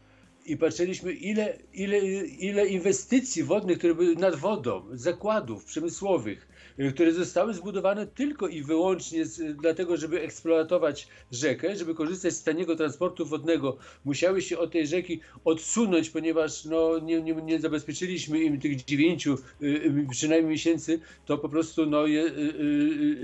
i 0.50 0.56
patrzyliśmy, 0.56 1.12
ile, 1.12 1.58
ile, 1.74 1.98
ile 2.26 2.66
inwestycji 2.66 3.42
wodnych, 3.42 3.78
które 3.78 3.94
były 3.94 4.16
nad 4.16 4.36
wodą, 4.36 4.82
zakładów 4.92 5.64
przemysłowych, 5.64 6.48
y, 6.80 6.92
które 6.92 7.12
zostały 7.12 7.54
zbudowane 7.54 8.06
tylko 8.06 8.48
i 8.48 8.62
wyłącznie 8.62 9.24
z, 9.26 9.56
dlatego, 9.56 9.96
żeby 9.96 10.20
eksploatować 10.20 11.08
rzekę, 11.32 11.76
żeby 11.76 11.94
korzystać 11.94 12.32
z 12.32 12.42
taniego 12.42 12.76
transportu 12.76 13.26
wodnego, 13.26 13.76
musiały 14.04 14.42
się 14.42 14.58
od 14.58 14.72
tej 14.72 14.86
rzeki 14.86 15.20
odsunąć, 15.44 16.10
ponieważ 16.10 16.64
no, 16.64 16.98
nie, 16.98 17.22
nie, 17.22 17.34
nie 17.34 17.60
zabezpieczyliśmy 17.60 18.42
im 18.42 18.60
tych 18.60 18.84
dziewięciu 18.84 19.34
y, 19.34 19.66
y, 19.66 20.06
przynajmniej 20.10 20.50
miesięcy, 20.50 21.00
to 21.26 21.38
po 21.38 21.48
prostu 21.48 21.86
no, 21.86 22.06
je, 22.06 22.24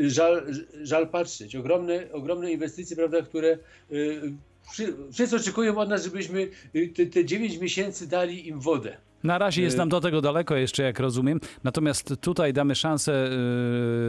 żal, 0.07 0.47
żal 0.83 1.09
patrzeć. 1.09 1.57
Ogromne, 1.57 2.12
ogromne 2.12 2.53
inwestycje, 2.53 2.97
prawda, 2.97 3.23
które 3.23 3.59
Wszyscy 5.13 5.37
oczekują 5.37 5.79
od 5.79 5.89
nas, 5.89 6.05
żebyśmy 6.05 6.49
y, 6.75 6.89
te, 6.89 7.07
te 7.07 7.25
9 7.25 7.59
miesięcy 7.59 8.09
dali 8.09 8.49
im 8.49 8.61
wodę. 8.61 8.97
Na 9.25 9.39
razie 9.39 9.63
jest 9.63 9.75
Y- 9.77 9.79
nam 9.79 9.89
do 9.89 10.01
tego 10.01 10.21
daleko 10.21 10.57
jeszcze, 10.57 10.83
jak 10.83 11.01
rozumiem. 11.01 11.41
Natomiast 11.65 12.15
tutaj 12.21 12.53
damy 12.53 12.75
szansę 12.75 13.29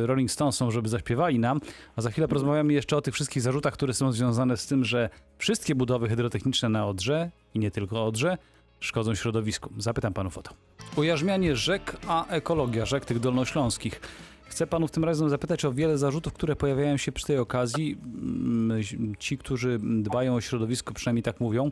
y, 0.04 0.08
Rolling 0.08 0.32
Stonesom, 0.32 0.72
żeby 0.72 0.89
zaśpiewali 0.89 1.39
nam, 1.39 1.62
a 1.96 2.02
za 2.02 2.12
chwilę 2.12 2.28
porozmawiamy 2.28 2.74
jeszcze 2.74 2.98
o 2.98 3.02
tych 3.02 3.13
wszystkich 3.13 3.43
zarzutach, 3.43 3.74
które 3.74 3.93
są 3.93 4.12
związane 4.12 4.58
z 4.58 4.67
tym, 4.67 4.86
że 4.86 5.10
wszystkie 5.38 5.76
budowy 5.76 6.10
hydrotechniczne 6.10 6.70
na 6.70 6.88
Odrze 6.88 7.32
i 7.54 7.60
nie 7.60 7.72
tylko 7.72 8.06
Odrze 8.06 8.38
szkodzą 8.80 9.15
środowisku. 9.15 9.74
Zapytam 9.78 10.13
panów 10.13 10.38
o 10.38 10.41
to. 10.41 10.52
Ujarzmianie 10.96 11.56
rzek, 11.56 11.98
a 12.08 12.28
ekologia 12.28 12.86
rzek 12.86 13.06
tych 13.06 13.20
dolnośląskich. 13.20 14.02
Chcę 14.49 14.67
panów 14.67 14.91
tym 14.91 15.03
razem 15.03 15.29
zapytać 15.29 15.65
o 15.65 15.73
wiele 15.73 15.97
zarzutów, 15.97 16.33
które 16.33 16.55
pojawiają 16.55 16.97
się 16.97 17.12
przy 17.12 17.25
tej 17.25 17.38
okazji. 17.38 17.97
Mm, 18.03 19.15
Ci, 19.19 19.38
którzy 19.38 19.79
dbają 19.81 20.36
o 20.36 20.41
środowisko, 20.41 20.93
przynajmniej 20.93 21.23
tak 21.23 21.39
mówią, 21.39 21.71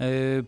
e, 0.00 0.04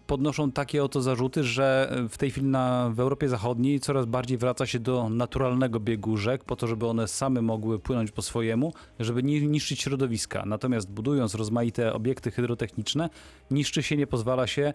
podnoszą 0.07 0.53
takie 0.53 0.85
oto 0.85 1.03
zarzuty, 1.03 1.45
że 1.45 1.97
w 2.09 2.19
tej 2.19 2.31
chwili 2.31 2.47
na, 2.47 2.91
w 2.95 3.01
Europie 3.01 3.29
Zachodniej 3.29 3.81
coraz 3.81 4.07
bardziej 4.07 4.39
wraca 4.39 4.67
się 4.67 4.79
do 4.79 5.09
naturalnego 5.09 5.81
biegu 5.81 6.17
rzek, 6.17 6.45
po 6.45 6.57
to, 6.57 6.67
żeby 6.67 6.87
one 6.87 7.09
same 7.09 7.43
mogły 7.43 7.79
płynąć 7.79 8.11
po 8.11 8.23
swojemu, 8.23 8.73
żeby 9.01 9.23
nie 9.23 9.41
niszczyć 9.41 9.81
środowiska. 9.81 10.43
Natomiast 10.47 10.91
budując 10.91 11.35
rozmaite 11.35 11.93
obiekty 11.93 12.31
hydrotechniczne, 12.31 13.11
niszczy 13.51 13.83
się, 13.83 13.97
nie 13.97 14.07
pozwala 14.07 14.47
się, 14.47 14.73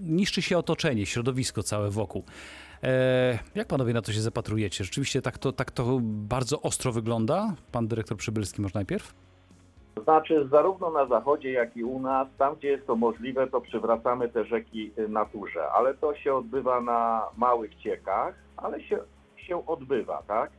niszczy 0.00 0.42
się 0.42 0.58
otoczenie, 0.58 1.06
środowisko 1.06 1.62
całe 1.62 1.90
wokół. 1.90 2.24
E, 2.82 3.38
jak 3.54 3.68
panowie 3.68 3.92
na 3.92 4.02
to 4.02 4.12
się 4.12 4.20
zapatrujecie? 4.20 4.84
Rzeczywiście 4.84 5.22
tak 5.22 5.38
to, 5.38 5.52
tak 5.52 5.70
to 5.70 5.98
bardzo 6.02 6.62
ostro 6.62 6.92
wygląda? 6.92 7.54
Pan 7.72 7.88
dyrektor 7.88 8.16
Przybylski 8.16 8.62
może 8.62 8.72
najpierw? 8.74 9.14
Znaczy 10.02 10.48
zarówno 10.50 10.90
na 10.90 11.06
zachodzie, 11.06 11.52
jak 11.52 11.76
i 11.76 11.84
u 11.84 12.00
nas, 12.00 12.28
tam 12.38 12.54
gdzie 12.54 12.68
jest 12.68 12.86
to 12.86 12.96
możliwe, 12.96 13.46
to 13.46 13.60
przywracamy 13.60 14.28
te 14.28 14.44
rzeki 14.44 14.90
y, 14.98 15.08
naturze, 15.08 15.68
ale 15.70 15.94
to 15.94 16.14
się 16.14 16.34
odbywa 16.34 16.80
na 16.80 17.22
małych 17.36 17.74
ciekach, 17.74 18.34
ale 18.56 18.82
się, 18.82 18.98
się 19.36 19.66
odbywa, 19.66 20.22
tak? 20.28 20.50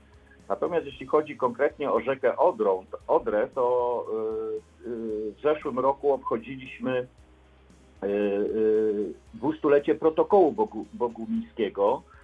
Natomiast 0.49 0.85
jeśli 0.85 1.07
chodzi 1.07 1.37
konkretnie 1.37 1.91
o 1.91 1.99
rzekę 1.99 2.37
Odrą, 2.37 2.85
Odrę, 3.07 3.47
to 3.55 4.05
y, 4.85 4.89
y, 4.89 5.33
w 5.37 5.41
zeszłym 5.43 5.79
roku 5.79 6.13
obchodziliśmy 6.13 7.07
dwustulecie 9.33 9.95
protokołu 9.95 10.51
Bogu, 10.93 11.25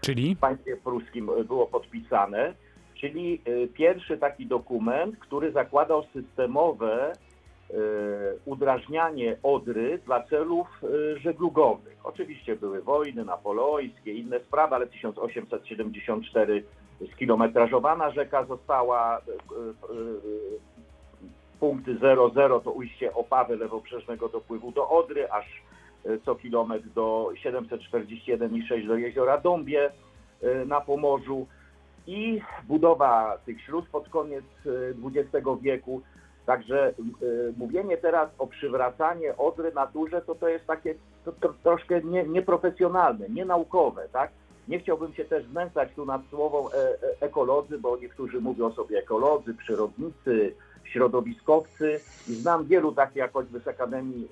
Czyli? 0.06 0.36
w 0.36 0.40
państwie 0.40 0.78
pruskim 0.78 1.30
y, 1.30 1.44
było 1.44 1.68
podpisane, 1.68 2.54
czyli 2.96 3.42
y, 3.48 3.68
pierwszy 3.68 4.18
taki 4.18 4.46
dokument, 4.46 5.18
który 5.20 5.52
zakładał 5.52 6.04
systemowe 6.14 7.14
y, 7.14 7.76
udrażnianie 8.46 9.38
Odry 9.44 10.00
dla 10.06 10.24
celów 10.24 10.68
żeglugowych. 11.18 11.98
Oczywiście 12.04 12.56
były 12.56 12.82
wojny 12.82 13.26
napoleońskie, 13.26 14.14
inne 14.14 14.40
sprawy, 14.40 14.76
ale 14.76 14.88
1874 14.88 16.64
skilometrażowana 17.14 18.12
rzeka 18.12 18.46
została, 18.46 19.22
punkty 21.60 21.98
00 21.98 22.60
to 22.60 22.72
ujście 22.72 23.14
Opawy 23.14 23.58
lewobrzeżnego 23.58 24.30
dopływu 24.30 24.72
do 24.72 24.90
Odry, 24.90 25.32
aż 25.32 25.46
co 26.26 26.36
kilometr 26.36 26.88
do 26.90 27.30
741,6 27.46 28.88
do 28.88 28.98
jeziora 28.98 29.38
Dąbie 29.38 29.92
y, 30.44 30.66
na 30.66 30.82
Pomorzu 30.82 31.48
i 32.08 32.42
budowa 32.64 33.38
tych 33.46 33.62
śluz 33.62 33.86
pod 33.92 34.10
koniec 34.10 34.46
XX 35.04 35.48
wieku. 35.62 36.02
Także 36.46 36.94
y, 37.22 37.54
mówienie 37.58 37.98
teraz 37.98 38.30
o 38.38 38.48
przywracanie 38.48 39.38
Odry 39.38 39.72
naturze, 39.74 40.22
to 40.22 40.36
to 40.36 40.48
jest 40.48 40.68
takie 40.68 40.96
to, 41.26 41.32
to, 41.32 41.54
troszkę 41.64 42.02
nie, 42.02 42.24
nieprofesjonalne, 42.24 43.30
nienaukowe, 43.30 44.08
tak? 44.12 44.32
Nie 44.68 44.80
chciałbym 44.80 45.14
się 45.14 45.26
też 45.26 45.46
znęcać 45.46 45.90
tu 45.96 46.06
nad 46.06 46.22
słową 46.30 46.70
e, 46.70 46.74
e, 46.74 46.98
ekolodzy, 47.20 47.78
bo 47.78 47.98
niektórzy 47.98 48.42
mówią 48.42 48.72
sobie 48.72 49.00
ekolodzy, 49.00 49.54
przyrodnicy, 49.54 50.56
środowiskowcy 50.84 52.00
i 52.30 52.34
znam 52.34 52.66
wielu 52.66 52.92
takich, 52.92 53.16
jak 53.16 53.32
choćby 53.32 53.60
z 53.60 53.68
Akademii 53.68 54.28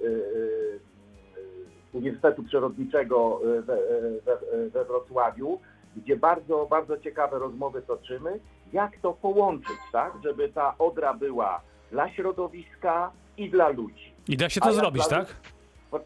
Uniwersytetu 1.93 2.43
Przyrodniczego 2.43 3.39
y, 3.57 3.61
we, 3.61 3.77
we, 4.25 4.69
we 4.69 4.85
Wrocławiu, 4.85 5.59
gdzie 5.97 6.15
bardzo, 6.17 6.67
bardzo 6.69 6.97
ciekawe 6.97 7.39
rozmowy 7.39 7.81
toczymy, 7.81 8.39
jak 8.73 8.97
to 9.01 9.13
połączyć, 9.13 9.77
tak, 9.91 10.13
żeby 10.23 10.49
ta 10.49 10.77
Odra 10.77 11.13
była 11.13 11.61
dla 11.91 12.09
środowiska 12.09 13.11
i 13.37 13.49
dla 13.49 13.69
ludzi. 13.69 14.13
I 14.27 14.37
da 14.37 14.49
się 14.49 14.61
A 14.61 14.65
to 14.65 14.69
ja 14.71 14.75
zrobić, 14.75 15.07
dla- 15.07 15.17
tak? 15.25 15.35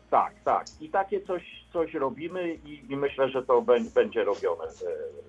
Tak, 0.10 0.34
tak. 0.46 0.66
I 0.82 0.90
takie 0.90 1.22
coś, 1.22 1.44
coś 1.74 1.94
robimy 1.94 2.54
i, 2.54 2.92
i 2.92 2.98
myślę, 2.98 3.30
że 3.30 3.44
to 3.44 3.62
bę- 3.62 3.94
będzie 3.94 4.24
robione 4.24 4.64
e, 4.64 4.68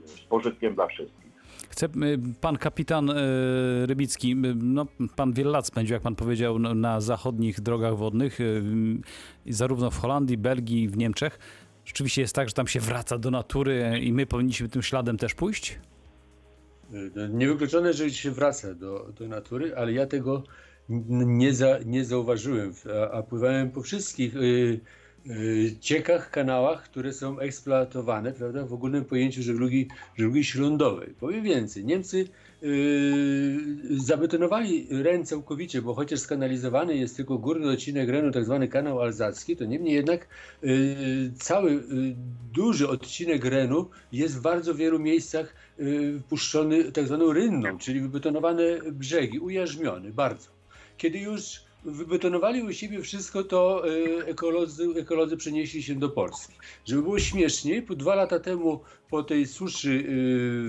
z 0.09 0.21
pożytkiem 0.21 0.75
dla 0.75 0.87
wszystkich. 0.87 1.28
Y, 1.87 2.19
pan 2.41 2.57
kapitan 2.57 3.11
y, 3.11 3.87
Rybicki, 3.87 4.33
y, 4.33 4.55
no, 4.55 4.87
pan 5.17 5.33
wiele 5.33 5.51
lat 5.51 5.67
spędził, 5.67 5.95
jak 5.95 6.03
pan 6.03 6.15
powiedział, 6.15 6.59
na 6.59 7.01
zachodnich 7.01 7.61
drogach 7.61 7.97
wodnych, 7.97 8.39
zarówno 9.47 9.91
w 9.91 9.99
Holandii, 9.99 10.39
Belgii, 10.39 10.89
w 10.89 10.97
Niemczech. 10.97 11.39
Rzeczywiście 11.85 12.21
jest 12.21 12.35
tak, 12.35 12.49
że 12.49 12.55
tam 12.55 12.67
się 12.67 12.81
wraca 12.81 13.19
do 13.19 13.31
natury 13.31 14.01
i 14.03 14.13
my 14.13 14.27
powinniśmy 14.27 14.69
tym 14.69 14.83
śladem 14.83 15.17
też 15.17 15.35
pójść? 15.35 15.79
Niewykluczone, 17.31 17.93
że 17.93 18.11
się 18.11 18.31
wraca 18.31 18.75
do, 18.75 19.13
do 19.19 19.29
natury, 19.29 19.77
ale 19.77 19.93
ja 19.93 20.07
tego 20.07 20.43
nie, 20.89 21.55
za, 21.55 21.79
nie 21.87 22.05
zauważyłem, 22.05 22.73
a, 23.03 23.11
a 23.11 23.23
pływałem 23.23 23.71
po 23.71 23.83
wszystkich 23.83 24.35
ciekach, 25.81 26.31
kanałach, 26.31 26.83
które 26.83 27.13
są 27.13 27.39
eksploatowane 27.39 28.33
prawda, 28.33 28.65
w 28.65 28.73
ogólnym 28.73 29.05
pojęciu 29.05 29.43
żeglugi, 29.43 29.89
żeglugi 30.17 30.45
śródlądowej. 30.45 31.15
Powiem 31.21 31.45
więcej, 31.45 31.85
Niemcy 31.85 32.29
y, 32.63 33.57
zabetonowali 33.91 34.89
Ren 35.03 35.27
całkowicie, 35.27 35.83
bo 35.83 35.95
chociaż 35.95 36.21
skanalizowany 36.21 36.97
jest 36.97 37.17
tylko 37.17 37.39
górny 37.39 37.71
odcinek 37.71 38.09
Renu, 38.09 38.33
tak 38.33 38.45
zwany 38.45 38.69
kanał 38.69 39.01
alzacki, 39.01 39.57
to 39.57 39.65
niemniej 39.65 39.95
jednak 39.95 40.29
y, 40.65 41.33
cały 41.39 41.71
y, 41.73 41.81
duży 42.55 42.89
odcinek 42.89 43.45
Renu 43.45 43.91
jest 44.13 44.39
w 44.39 44.41
bardzo 44.41 44.75
wielu 44.75 44.99
miejscach 44.99 45.55
y, 45.81 46.21
puszczony 46.29 46.93
tak 46.93 47.07
zwaną 47.07 47.33
rynną, 47.33 47.79
czyli 47.79 48.01
wybetonowane 48.01 48.63
brzegi, 48.93 49.39
ujarzmiony 49.39 50.13
bardzo. 50.13 50.49
Kiedy 50.97 51.19
już 51.19 51.68
wybetonowali 51.85 52.63
u 52.63 52.73
siebie 52.73 53.03
wszystko, 53.03 53.45
to 53.45 53.89
y, 53.89 54.27
ekolodzy, 54.27 54.87
ekolodzy 55.01 55.37
przenieśli 55.37 55.83
się 55.83 55.95
do 55.95 56.09
Polski. 56.09 56.53
Żeby 56.85 57.03
było 57.03 57.19
śmieszniej, 57.19 57.83
po 57.83 57.95
dwa 57.95 58.15
lata 58.15 58.39
temu 58.41 58.81
po 59.11 59.23
tej 59.23 59.47
suszy 59.47 59.91
y, 59.91 60.03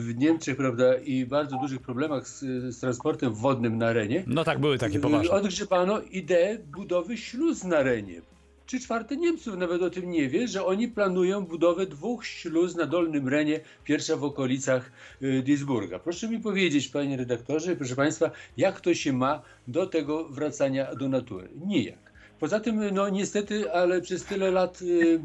w 0.01 0.13
Niemczech, 0.17 0.57
prawda, 0.57 0.95
i 0.97 1.25
bardzo 1.25 1.57
dużych 1.57 1.81
problemach 1.81 2.27
z, 2.27 2.39
z 2.75 2.79
transportem 2.79 3.33
wodnym 3.33 3.77
na 3.77 3.93
Renie, 3.93 4.23
No 4.27 4.43
tak, 4.43 4.59
były 4.59 4.77
takie 4.77 4.97
y, 4.97 5.01
poważne. 5.01 5.31
odgrzebano 5.31 6.01
ideę 6.01 6.57
budowy 6.75 7.17
śluz 7.17 7.63
na 7.63 7.83
Renie. 7.83 8.21
Trzy 8.69 8.79
czwarte 8.79 9.17
Niemców 9.17 9.57
nawet 9.57 9.81
o 9.81 9.89
tym 9.89 10.11
nie 10.11 10.29
wie, 10.29 10.47
że 10.47 10.65
oni 10.65 10.87
planują 10.87 11.45
budowę 11.45 11.85
dwóch 11.85 12.25
śluz 12.25 12.75
na 12.75 12.85
Dolnym 12.85 13.27
Renie, 13.27 13.59
pierwsza 13.83 14.15
w 14.15 14.23
okolicach 14.23 14.91
y, 15.21 15.43
Duisburga. 15.45 15.99
Proszę 15.99 16.27
mi 16.29 16.39
powiedzieć, 16.39 16.87
panie 16.87 17.17
redaktorze, 17.17 17.75
proszę 17.75 17.95
państwa, 17.95 18.31
jak 18.57 18.81
to 18.81 18.93
się 18.93 19.13
ma 19.13 19.41
do 19.67 19.85
tego 19.85 20.23
wracania 20.23 20.95
do 20.95 21.09
natury? 21.09 21.49
Nijak. 21.65 22.13
Poza 22.39 22.59
tym, 22.59 22.93
no 22.93 23.09
niestety, 23.09 23.73
ale 23.73 24.01
przez 24.01 24.25
tyle 24.25 24.51
lat 24.51 24.81
y, 24.81 25.19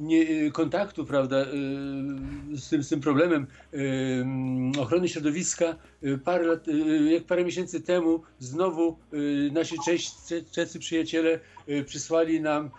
nie, 0.00 0.46
y, 0.46 0.50
kontaktu, 0.50 1.04
prawda, 1.04 1.42
y, 1.42 2.56
z 2.56 2.68
tym, 2.68 2.82
z 2.82 2.88
tym 2.88 3.00
problemem 3.00 3.46
y, 3.74 4.80
ochrony 4.80 5.08
środowiska, 5.08 5.76
parę 6.24 6.46
lat, 6.46 6.66
jak 7.10 7.24
parę 7.24 7.44
miesięcy 7.44 7.80
temu 7.80 8.22
znowu 8.38 8.98
nasi 9.52 9.76
czescy 10.52 10.78
przyjaciele 10.78 11.40
przysłali 11.86 12.40
nam, 12.40 12.70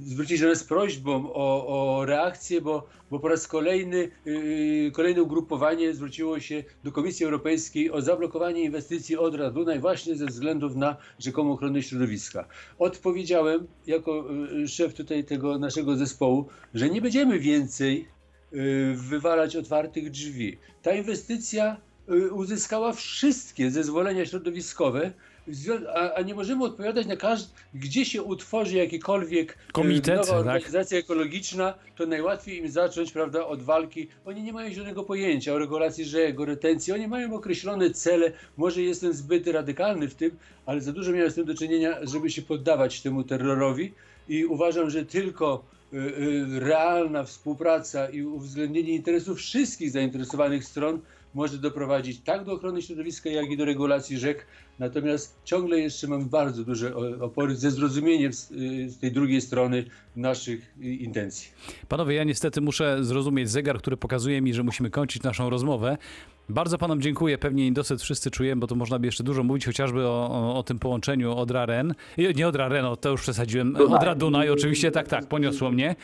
zwrócili 0.00 0.38
się 0.38 0.44
do 0.44 0.50
nas 0.50 0.58
z 0.58 0.64
prośbą 0.64 1.32
o, 1.32 1.66
o 1.66 2.04
reakcję, 2.04 2.60
bo, 2.60 2.88
bo 3.10 3.18
po 3.20 3.28
raz 3.28 3.48
kolejny, 3.48 4.10
y, 4.26 4.90
kolejne 4.94 5.22
ugrupowanie 5.22 5.94
zwróciło 5.94 6.40
się 6.40 6.64
do 6.84 6.92
Komisji 6.92 7.24
Europejskiej 7.24 7.90
o 7.90 8.02
zablokowanie 8.02 8.62
inwestycji 8.62 9.16
Odra 9.16 9.50
Dunaj 9.50 9.80
właśnie 9.80 10.16
ze 10.16 10.26
względów 10.26 10.76
na 10.76 10.96
rzekomą 11.18 11.52
ochronę 11.52 11.82
środowiska. 11.82 12.48
Odpowiedziałem 12.78 13.66
jako 13.86 14.24
y, 14.62 14.68
szef 14.68 14.94
tutaj 14.94 15.24
tego 15.24 15.58
naszego 15.58 15.96
zespołu, 15.96 16.46
że 16.74 16.90
nie 16.90 17.02
będziemy 17.02 17.38
więcej 17.38 18.08
y, 18.52 18.94
wywalać 18.96 19.56
otwartych 19.56 20.10
drzwi. 20.10 20.58
Ta 20.82 20.92
inwestycja 20.92 21.76
y, 22.10 22.32
uzyskała 22.32 22.92
wszystkie 22.92 23.70
zezwolenia 23.70 24.26
środowiskowe, 24.26 25.12
a, 25.94 26.14
a 26.14 26.22
nie 26.22 26.34
możemy 26.34 26.64
odpowiadać 26.64 27.06
na 27.06 27.16
każdy, 27.16 27.52
gdzie 27.74 28.04
się 28.04 28.22
utworzy 28.22 28.76
jakikolwiek 28.76 29.52
y, 29.52 29.72
Komitet, 29.72 30.16
nowa 30.16 30.26
tak? 30.26 30.38
organizacja 30.38 30.98
ekologiczna, 30.98 31.74
to 31.96 32.06
najłatwiej 32.06 32.58
im 32.58 32.68
zacząć, 32.68 33.12
prawda, 33.12 33.46
od 33.46 33.62
walki. 33.62 34.08
Oni 34.24 34.42
nie 34.42 34.52
mają 34.52 34.74
żadnego 34.74 35.04
pojęcia 35.04 35.52
o 35.52 35.58
regulacji 35.58 36.04
rzek, 36.04 36.40
o 36.40 36.44
retencji, 36.44 36.92
oni 36.92 37.08
mają 37.08 37.34
określone 37.34 37.90
cele. 37.90 38.32
Może 38.56 38.82
jestem 38.82 39.12
zbyt 39.12 39.46
radykalny 39.46 40.08
w 40.08 40.14
tym, 40.14 40.30
ale 40.66 40.80
za 40.80 40.92
dużo 40.92 41.12
miałem 41.12 41.30
z 41.30 41.34
tym 41.34 41.44
do 41.44 41.54
czynienia, 41.54 41.98
żeby 42.02 42.30
się 42.30 42.42
poddawać 42.42 43.00
temu 43.00 43.24
terrorowi 43.24 43.92
i 44.28 44.44
uważam, 44.44 44.90
że 44.90 45.04
tylko 45.04 45.64
y, 45.92 45.96
y, 45.96 46.60
realna 46.60 47.24
współpraca 47.24 48.08
i 48.08 48.22
uwzględnienie 48.22 48.92
interesów 48.92 49.38
wszystkich 49.38 49.90
zainteresowanych 49.90 50.64
stron 50.64 51.00
może 51.34 51.58
doprowadzić 51.58 52.20
tak 52.20 52.44
do 52.44 52.52
ochrony 52.52 52.82
środowiska, 52.82 53.30
jak 53.30 53.50
i 53.50 53.56
do 53.56 53.64
regulacji 53.64 54.18
rzek. 54.18 54.46
Natomiast 54.78 55.36
ciągle 55.44 55.78
jeszcze 55.78 56.06
mamy 56.06 56.24
bardzo 56.24 56.64
duże 56.64 56.96
opory 57.20 57.56
ze 57.56 57.70
zrozumieniem 57.70 58.32
z, 58.32 58.50
y, 58.50 58.90
z 58.90 58.98
tej 58.98 59.12
drugiej 59.12 59.40
strony 59.40 59.84
naszych 60.18 60.74
intencji. 60.80 61.50
Panowie, 61.88 62.14
ja 62.14 62.24
niestety 62.24 62.60
muszę 62.60 63.04
zrozumieć 63.04 63.50
zegar, 63.50 63.78
który 63.78 63.96
pokazuje 63.96 64.40
mi, 64.42 64.54
że 64.54 64.62
musimy 64.62 64.90
kończyć 64.90 65.22
naszą 65.22 65.50
rozmowę. 65.50 65.98
Bardzo 66.50 66.78
panom 66.78 67.00
dziękuję, 67.00 67.38
pewnie 67.38 67.64
niedosyt 67.64 68.02
wszyscy 68.02 68.30
czujemy, 68.30 68.60
bo 68.60 68.66
to 68.66 68.74
można 68.74 68.98
by 68.98 69.06
jeszcze 69.06 69.24
dużo 69.24 69.42
mówić, 69.42 69.66
chociażby 69.66 70.06
o, 70.06 70.30
o, 70.30 70.58
o 70.58 70.62
tym 70.62 70.78
połączeniu 70.78 71.36
Odra-Ren. 71.36 71.94
Nie 72.36 72.48
Odra-Ren, 72.48 72.84
o, 72.84 72.96
to 72.96 73.10
już 73.10 73.22
przesadziłem. 73.22 73.72
Dunaj. 73.72 73.98
Odra-Dunaj, 73.98 74.50
oczywiście, 74.52 74.90
tak, 74.90 75.08
tak, 75.08 75.26
poniosło 75.26 75.70
mnie. 75.70 75.96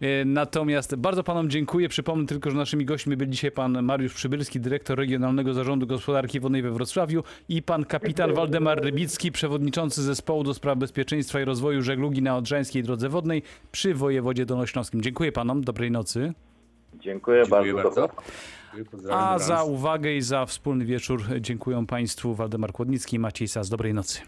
E, 0.00 0.24
Natomiast 0.24 0.96
bardzo 0.96 1.24
panom 1.24 1.50
dziękuję. 1.50 1.88
Przypomnę 1.88 2.26
tylko, 2.26 2.50
że 2.50 2.56
naszymi 2.56 2.84
gośćmi 2.84 3.16
byli 3.16 3.30
dzisiaj 3.30 3.50
pan 3.50 3.82
Mariusz 3.82 4.14
Przybylski, 4.14 4.60
dyrektor 4.60 4.98
Regionalnego 4.98 5.54
Zarządu 5.54 5.86
Gospodarki 5.86 6.40
Wodnej 6.40 6.62
we 6.62 6.70
Wrocławiu 6.70 7.22
i 7.48 7.62
pan 7.62 7.84
kapitan 7.84 8.34
Waldemar 8.34 8.82
Rybicki, 8.82 9.32
przewodniczący 9.32 10.02
zespołu 10.02 10.44
do 10.44 10.54
spraw 10.54 10.78
bezpieczeństwa 10.78 11.40
i 11.40 11.44
rozwoju 11.44 11.82
żeglugi 11.82 12.22
na 12.22 12.36
Odrzańskiej 12.36 12.82
Drodze 12.82 13.08
Wodnej 13.08 13.42
przy 13.72 13.94
wojewodzie 13.94 14.46
dolnośląskim. 14.46 15.02
Dziękuję 15.02 15.32
panom, 15.32 15.64
dobrej 15.64 15.90
nocy. 15.90 16.32
Dziękuję, 16.94 17.42
Dziękuję 17.44 17.74
bardzo. 17.74 18.08
bardzo. 18.92 19.14
A 19.14 19.38
za 19.38 19.64
uwagę 19.64 20.12
i 20.12 20.22
za 20.22 20.46
wspólny 20.46 20.84
wieczór 20.84 21.22
dziękuję 21.40 21.86
Państwu 21.86 22.34
Waldemar 22.34 22.72
Kłodnicki 22.72 23.16
i 23.16 23.18
Maciej 23.18 23.48
Sas. 23.48 23.68
Dobrej 23.68 23.94
nocy. 23.94 24.20